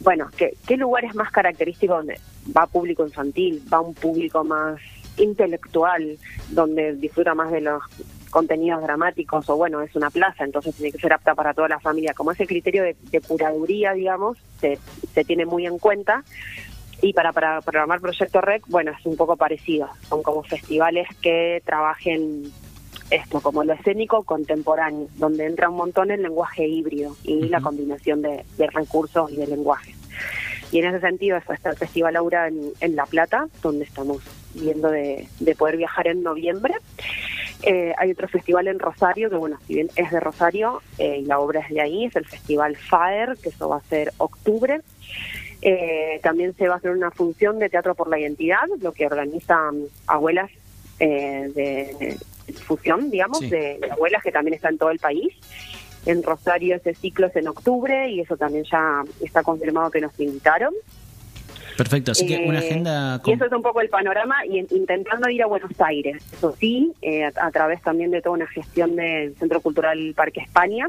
Bueno, 0.00 0.28
¿qué, 0.36 0.54
qué 0.66 0.76
lugar 0.76 1.04
es 1.04 1.14
más 1.14 1.30
característico 1.30 1.94
donde 1.94 2.18
va 2.56 2.66
público 2.66 3.04
infantil, 3.04 3.62
va 3.72 3.80
un 3.80 3.94
público 3.94 4.42
más 4.42 4.80
intelectual, 5.16 6.18
donde 6.48 6.94
disfruta 6.94 7.34
más 7.34 7.52
de 7.52 7.60
los 7.60 7.82
contenidos 8.30 8.82
dramáticos 8.82 9.48
o 9.48 9.56
bueno, 9.56 9.80
es 9.82 9.94
una 9.96 10.10
plaza, 10.10 10.44
entonces 10.44 10.74
tiene 10.74 10.92
que 10.92 10.98
ser 10.98 11.12
apta 11.12 11.34
para 11.34 11.52
toda 11.52 11.68
la 11.68 11.80
familia. 11.80 12.14
Como 12.14 12.32
ese 12.32 12.46
criterio 12.46 12.82
de, 12.82 12.96
de 13.10 13.20
curaduría, 13.20 13.92
digamos, 13.92 14.38
se, 14.60 14.78
se, 15.12 15.24
tiene 15.24 15.44
muy 15.44 15.66
en 15.66 15.78
cuenta. 15.78 16.24
Y 17.02 17.12
para, 17.12 17.32
para 17.32 17.60
programar 17.62 18.00
Proyecto 18.00 18.40
REC, 18.40 18.66
bueno, 18.68 18.92
es 18.92 19.06
un 19.06 19.16
poco 19.16 19.36
parecido. 19.36 19.88
Son 20.08 20.22
como 20.22 20.42
festivales 20.42 21.08
que 21.22 21.62
trabajen 21.64 22.52
esto, 23.10 23.40
como 23.40 23.64
lo 23.64 23.72
escénico 23.72 24.22
contemporáneo, 24.22 25.08
donde 25.16 25.46
entra 25.46 25.68
un 25.68 25.76
montón 25.76 26.10
el 26.10 26.22
lenguaje 26.22 26.66
híbrido 26.66 27.16
y 27.24 27.48
la 27.48 27.60
combinación 27.60 28.22
de, 28.22 28.44
recursos 28.58 29.30
y 29.32 29.36
de 29.36 29.46
lenguajes. 29.46 29.96
Y 30.70 30.78
en 30.78 30.86
ese 30.86 31.00
sentido, 31.00 31.36
eso 31.36 31.52
está 31.52 31.70
el 31.70 31.76
Festival 31.76 32.14
Aura 32.16 32.46
en, 32.46 32.72
en 32.80 32.94
La 32.94 33.06
Plata, 33.06 33.48
donde 33.62 33.84
estamos 33.84 34.22
viendo 34.54 34.88
de, 34.90 35.26
de 35.40 35.54
poder 35.56 35.76
viajar 35.76 36.06
en 36.06 36.22
noviembre. 36.22 36.74
Eh, 37.62 37.92
hay 37.98 38.10
otro 38.12 38.28
festival 38.28 38.68
en 38.68 38.78
Rosario, 38.78 39.28
que 39.28 39.36
bueno, 39.36 39.58
si 39.66 39.74
bien 39.74 39.90
es 39.96 40.10
de 40.10 40.20
Rosario 40.20 40.82
eh, 40.98 41.18
y 41.18 41.24
la 41.24 41.38
obra 41.38 41.60
es 41.60 41.68
de 41.68 41.80
ahí, 41.80 42.06
es 42.06 42.16
el 42.16 42.26
Festival 42.26 42.76
FAER, 42.76 43.36
que 43.36 43.50
eso 43.50 43.68
va 43.68 43.76
a 43.76 43.82
ser 43.82 44.12
octubre. 44.18 44.80
Eh, 45.62 46.20
también 46.22 46.54
se 46.56 46.68
va 46.68 46.74
a 46.74 46.76
hacer 46.78 46.92
una 46.92 47.10
función 47.10 47.58
de 47.58 47.68
Teatro 47.68 47.94
por 47.94 48.08
la 48.08 48.18
Identidad, 48.18 48.66
lo 48.80 48.92
que 48.92 49.06
organizan 49.06 49.84
abuelas 50.06 50.50
de, 50.98 52.18
fusión, 52.66 53.10
digamos, 53.10 53.40
de, 53.40 53.78
abuelas 53.90 54.22
que 54.22 54.32
también 54.32 54.54
están 54.54 54.74
en 54.74 54.78
todo 54.78 54.90
el 54.90 54.98
país. 54.98 55.32
En 56.06 56.22
Rosario 56.22 56.76
ese 56.76 56.94
ciclo 56.94 57.26
es 57.26 57.36
en 57.36 57.48
octubre 57.48 58.08
y 58.10 58.20
eso 58.20 58.36
también 58.36 58.64
ya 58.64 59.02
está 59.20 59.42
confirmado 59.42 59.90
que 59.90 60.00
nos 60.00 60.18
invitaron. 60.18 60.74
Perfecto, 61.80 62.12
así 62.12 62.26
que 62.26 62.44
una 62.46 62.60
eh, 62.60 62.66
agenda... 62.66 63.22
Y 63.24 63.32
eso 63.32 63.46
es 63.46 63.52
un 63.52 63.62
poco 63.62 63.80
el 63.80 63.88
panorama 63.88 64.44
y 64.44 64.58
intentando 64.58 65.30
ir 65.30 65.42
a 65.42 65.46
Buenos 65.46 65.72
Aires, 65.80 66.22
eso 66.30 66.54
sí, 66.60 66.92
eh, 67.00 67.24
a, 67.24 67.50
través 67.50 67.80
también 67.80 68.10
de 68.10 68.20
toda 68.20 68.36
una 68.36 68.46
gestión 68.48 68.96
del 68.96 69.34
Centro 69.36 69.62
Cultural 69.62 70.12
Parque 70.14 70.40
España, 70.40 70.88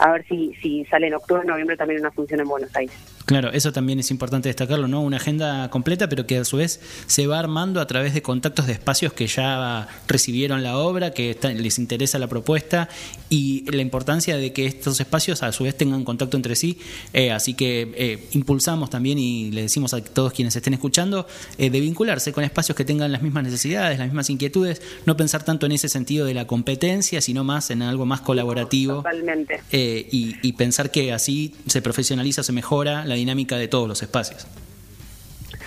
a 0.00 0.10
ver 0.10 0.26
si, 0.26 0.54
si 0.60 0.84
sale 0.86 1.06
en 1.06 1.14
octubre 1.14 1.42
o 1.42 1.44
noviembre 1.44 1.76
también 1.76 2.00
una 2.00 2.10
función 2.10 2.40
en 2.40 2.48
Buenos 2.48 2.74
Aires. 2.74 3.15
Claro, 3.26 3.50
eso 3.50 3.72
también 3.72 3.98
es 3.98 4.12
importante 4.12 4.48
destacarlo, 4.48 4.86
¿no? 4.86 5.02
Una 5.02 5.16
agenda 5.16 5.68
completa, 5.68 6.08
pero 6.08 6.28
que 6.28 6.38
a 6.38 6.44
su 6.44 6.58
vez 6.58 6.80
se 7.08 7.26
va 7.26 7.40
armando 7.40 7.80
a 7.80 7.86
través 7.88 8.14
de 8.14 8.22
contactos 8.22 8.68
de 8.68 8.72
espacios 8.72 9.12
que 9.12 9.26
ya 9.26 9.88
recibieron 10.06 10.62
la 10.62 10.78
obra, 10.78 11.10
que 11.10 11.36
les 11.56 11.80
interesa 11.80 12.20
la 12.20 12.28
propuesta 12.28 12.88
y 13.28 13.68
la 13.68 13.82
importancia 13.82 14.36
de 14.36 14.52
que 14.52 14.66
estos 14.66 15.00
espacios 15.00 15.42
a 15.42 15.50
su 15.50 15.64
vez 15.64 15.76
tengan 15.76 16.04
contacto 16.04 16.36
entre 16.36 16.54
sí. 16.54 16.78
Eh, 17.12 17.32
así 17.32 17.54
que 17.54 17.92
eh, 17.96 18.28
impulsamos 18.30 18.90
también 18.90 19.18
y 19.18 19.50
le 19.50 19.62
decimos 19.62 19.92
a 19.92 20.00
todos 20.04 20.32
quienes 20.32 20.54
estén 20.54 20.74
escuchando 20.74 21.26
eh, 21.58 21.68
de 21.68 21.80
vincularse 21.80 22.32
con 22.32 22.44
espacios 22.44 22.76
que 22.76 22.84
tengan 22.84 23.10
las 23.10 23.22
mismas 23.22 23.42
necesidades, 23.42 23.98
las 23.98 24.06
mismas 24.06 24.30
inquietudes, 24.30 24.82
no 25.04 25.16
pensar 25.16 25.44
tanto 25.44 25.66
en 25.66 25.72
ese 25.72 25.88
sentido 25.88 26.26
de 26.26 26.34
la 26.34 26.46
competencia, 26.46 27.20
sino 27.20 27.42
más 27.42 27.70
en 27.70 27.82
algo 27.82 28.06
más 28.06 28.20
colaborativo. 28.20 28.98
Totalmente. 28.98 29.62
Y, 29.72 30.36
y 30.42 30.52
pensar 30.52 30.92
que 30.92 31.12
así 31.12 31.56
se 31.66 31.82
profesionaliza, 31.82 32.44
se 32.44 32.52
mejora 32.52 33.04
la 33.04 33.15
dinámica 33.16 33.56
de 33.56 33.68
todos 33.68 33.88
los 33.88 34.02
espacios. 34.02 34.46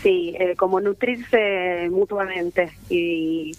Sí, 0.01 0.33
eh, 0.39 0.55
como 0.55 0.79
nutrirse 0.79 1.89
mutuamente 1.91 2.71
y 2.89 3.51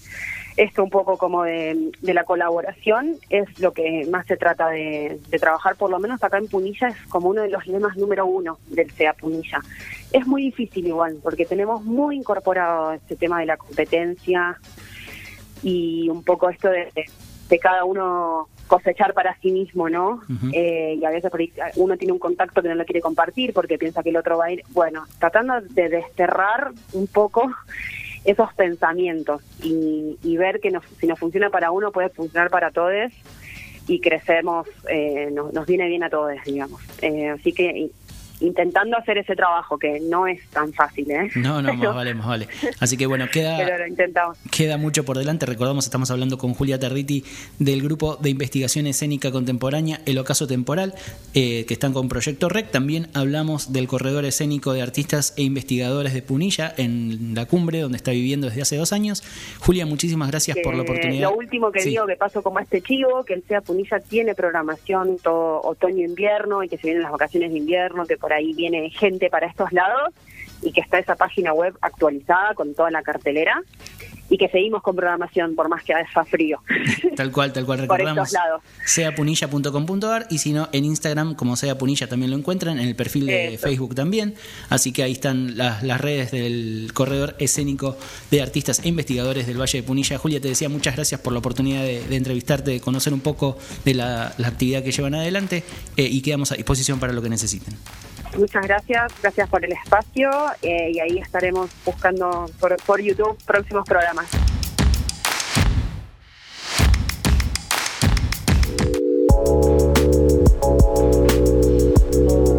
esto 0.56 0.82
un 0.82 0.90
poco 0.90 1.16
como 1.16 1.44
de, 1.44 1.90
la 2.02 2.24
colaboración 2.24 3.16
es 3.28 3.58
lo 3.60 3.72
que 3.72 4.06
más 4.10 4.26
se 4.26 4.36
trata 4.36 4.68
de, 4.68 5.20
trabajar, 5.38 5.76
por 5.76 5.90
lo 5.90 5.98
menos 5.98 6.22
acá 6.22 6.38
en 6.38 6.48
Punilla 6.48 6.88
es 6.88 6.96
como 7.08 7.28
uno 7.28 7.42
de 7.42 7.50
los 7.50 7.66
lemas 7.66 7.96
número 7.96 8.26
uno 8.26 8.58
del 8.68 8.90
CEA 8.90 9.12
Punilla. 9.14 9.60
Es 10.12 10.26
muy 10.26 10.42
difícil 10.42 10.86
igual, 10.86 11.18
porque 11.22 11.46
tenemos 11.46 11.84
muy 11.84 12.16
incorporado 12.16 12.92
este 12.92 13.16
tema 13.16 13.40
de 13.40 13.46
la 13.46 13.56
competencia 13.56 14.58
y 15.62 16.08
un 16.08 16.22
poco 16.24 16.50
esto 16.50 16.68
de, 16.68 16.90
de 17.48 17.58
cada 17.58 17.84
uno 17.84 18.48
cosechar 18.70 19.14
para 19.14 19.36
sí 19.40 19.50
mismo, 19.50 19.88
¿no? 19.88 20.22
Eh, 20.52 20.96
y 20.96 21.04
a 21.04 21.10
veces 21.10 21.32
uno 21.74 21.96
tiene 21.96 22.12
un 22.12 22.20
contacto 22.20 22.62
que 22.62 22.68
no 22.68 22.76
lo 22.76 22.84
quiere 22.84 23.00
compartir 23.00 23.52
porque 23.52 23.78
piensa 23.78 24.04
que 24.04 24.10
el 24.10 24.16
otro 24.16 24.38
va 24.38 24.44
a 24.44 24.52
ir, 24.52 24.62
bueno, 24.68 25.06
tratando 25.18 25.60
de 25.60 25.88
desterrar 25.88 26.70
un 26.92 27.08
poco 27.08 27.50
esos 28.24 28.54
pensamientos 28.54 29.42
y, 29.64 30.36
ver 30.36 30.60
que 30.60 30.70
si 31.00 31.06
no 31.08 31.16
funciona 31.16 31.50
para 31.50 31.72
uno 31.72 31.90
puede 31.90 32.10
funcionar 32.10 32.48
para 32.48 32.70
todos 32.70 33.10
y 33.88 34.00
crecemos, 34.00 34.68
eh, 34.88 35.30
nos, 35.32 35.66
viene 35.66 35.88
bien 35.88 36.04
a 36.04 36.08
todos, 36.08 36.32
digamos. 36.46 36.80
Eh, 37.02 37.28
así 37.28 37.52
que 37.52 37.90
intentando 38.40 38.96
hacer 38.96 39.18
ese 39.18 39.36
trabajo 39.36 39.78
que 39.78 40.00
no 40.00 40.26
es 40.26 40.40
tan 40.48 40.72
fácil, 40.72 41.10
¿eh? 41.10 41.30
No, 41.36 41.62
no, 41.62 41.74
más 41.74 41.94
vale, 41.94 42.14
más 42.14 42.26
vale. 42.26 42.48
Así 42.80 42.96
que 42.96 43.06
bueno, 43.06 43.26
queda, 43.32 43.58
queda 44.50 44.76
mucho 44.76 45.04
por 45.04 45.18
delante. 45.18 45.46
Recordamos, 45.46 45.84
estamos 45.84 46.10
hablando 46.10 46.38
con 46.38 46.54
Julia 46.54 46.78
Tarditi 46.78 47.24
del 47.58 47.82
grupo 47.82 48.16
de 48.16 48.30
investigación 48.30 48.86
escénica 48.86 49.30
contemporánea 49.30 50.00
El 50.06 50.18
Ocaso 50.18 50.46
Temporal, 50.46 50.94
eh, 51.34 51.64
que 51.66 51.74
están 51.74 51.92
con 51.92 52.08
Proyecto 52.08 52.48
REC. 52.48 52.70
También 52.70 53.08
hablamos 53.14 53.72
del 53.72 53.86
corredor 53.86 54.24
escénico 54.24 54.72
de 54.72 54.82
artistas 54.82 55.34
e 55.36 55.42
investigadores 55.42 56.14
de 56.14 56.22
Punilla 56.22 56.72
en 56.76 57.34
la 57.34 57.46
cumbre, 57.46 57.80
donde 57.80 57.96
está 57.96 58.10
viviendo 58.10 58.48
desde 58.48 58.62
hace 58.62 58.76
dos 58.76 58.92
años. 58.92 59.22
Julia, 59.60 59.86
muchísimas 59.86 60.30
gracias 60.30 60.58
por 60.62 60.74
la 60.74 60.82
oportunidad. 60.82 61.30
Lo 61.30 61.36
último 61.36 61.70
que 61.72 61.84
digo, 61.84 62.06
que 62.06 62.16
paso 62.16 62.42
como 62.42 62.58
este 62.60 62.80
chivo, 62.82 63.24
que 63.24 63.34
el 63.34 63.44
SEA 63.44 63.60
Punilla 63.60 64.00
tiene 64.00 64.34
programación 64.34 65.18
todo 65.22 65.60
otoño-invierno 65.62 66.62
y 66.62 66.68
que 66.68 66.76
se 66.76 66.88
vienen 66.88 67.02
las 67.02 67.12
vacaciones 67.12 67.52
de 67.52 67.58
invierno, 67.58 68.06
que 68.06 68.16
por 68.16 68.29
ahí 68.32 68.52
viene 68.54 68.90
gente 68.90 69.30
para 69.30 69.46
estos 69.46 69.72
lados 69.72 70.14
y 70.62 70.72
que 70.72 70.80
está 70.80 70.98
esa 70.98 71.16
página 71.16 71.52
web 71.52 71.76
actualizada 71.80 72.54
con 72.54 72.74
toda 72.74 72.90
la 72.90 73.02
cartelera 73.02 73.62
y 74.30 74.38
que 74.38 74.48
seguimos 74.48 74.82
con 74.82 74.94
programación 74.94 75.56
por 75.56 75.68
más 75.68 75.82
que 75.82 75.92
haga 75.92 76.24
frío. 76.24 76.62
Tal 77.16 77.32
cual, 77.32 77.52
tal 77.52 77.66
cual 77.66 77.80
recordamos. 77.80 78.32
seapunilla.com.ar 78.86 80.26
y 80.30 80.38
si 80.38 80.52
no 80.52 80.68
en 80.72 80.84
Instagram 80.84 81.34
como 81.34 81.56
sea 81.56 81.76
punilla 81.76 82.08
también 82.08 82.30
lo 82.30 82.36
encuentran, 82.36 82.78
en 82.78 82.86
el 82.86 82.94
perfil 82.94 83.26
de 83.26 83.58
Facebook 83.60 83.94
también. 83.94 84.34
Así 84.68 84.92
que 84.92 85.02
ahí 85.02 85.12
están 85.12 85.56
las, 85.56 85.82
redes 86.00 86.30
del 86.30 86.92
corredor 86.94 87.34
escénico 87.38 87.98
de 88.30 88.40
artistas 88.40 88.80
e 88.84 88.88
investigadores 88.88 89.46
del 89.46 89.60
Valle 89.60 89.80
de 89.80 89.86
Punilla. 89.86 90.16
Julia, 90.18 90.40
te 90.40 90.48
decía 90.48 90.68
muchas 90.68 90.94
gracias 90.94 91.20
por 91.20 91.32
la 91.32 91.40
oportunidad 91.40 91.82
de, 91.82 92.16
entrevistarte, 92.16 92.70
de 92.70 92.80
conocer 92.80 93.12
un 93.12 93.20
poco 93.20 93.58
de 93.84 93.94
la, 93.94 94.28
actividad 94.44 94.82
que 94.82 94.92
llevan 94.92 95.14
adelante 95.14 95.64
eh, 95.96 96.04
y 96.04 96.22
quedamos 96.22 96.52
a 96.52 96.54
disposición 96.54 97.00
para 97.00 97.12
lo 97.12 97.20
que 97.20 97.28
necesiten. 97.28 97.74
Muchas 98.36 98.66
gracias, 98.66 99.12
gracias 99.20 99.48
por 99.48 99.64
el 99.64 99.72
espacio 99.72 100.30
eh, 100.62 100.92
y 100.92 101.00
ahí 101.00 101.18
estaremos 101.18 101.70
buscando 101.84 102.46
por, 102.58 102.76
por 102.84 103.00
YouTube 103.00 103.36
próximos 103.44 103.84
programas. 103.86 104.28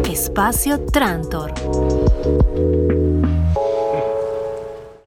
Espacio 0.04 0.80
Trantor. 0.86 1.52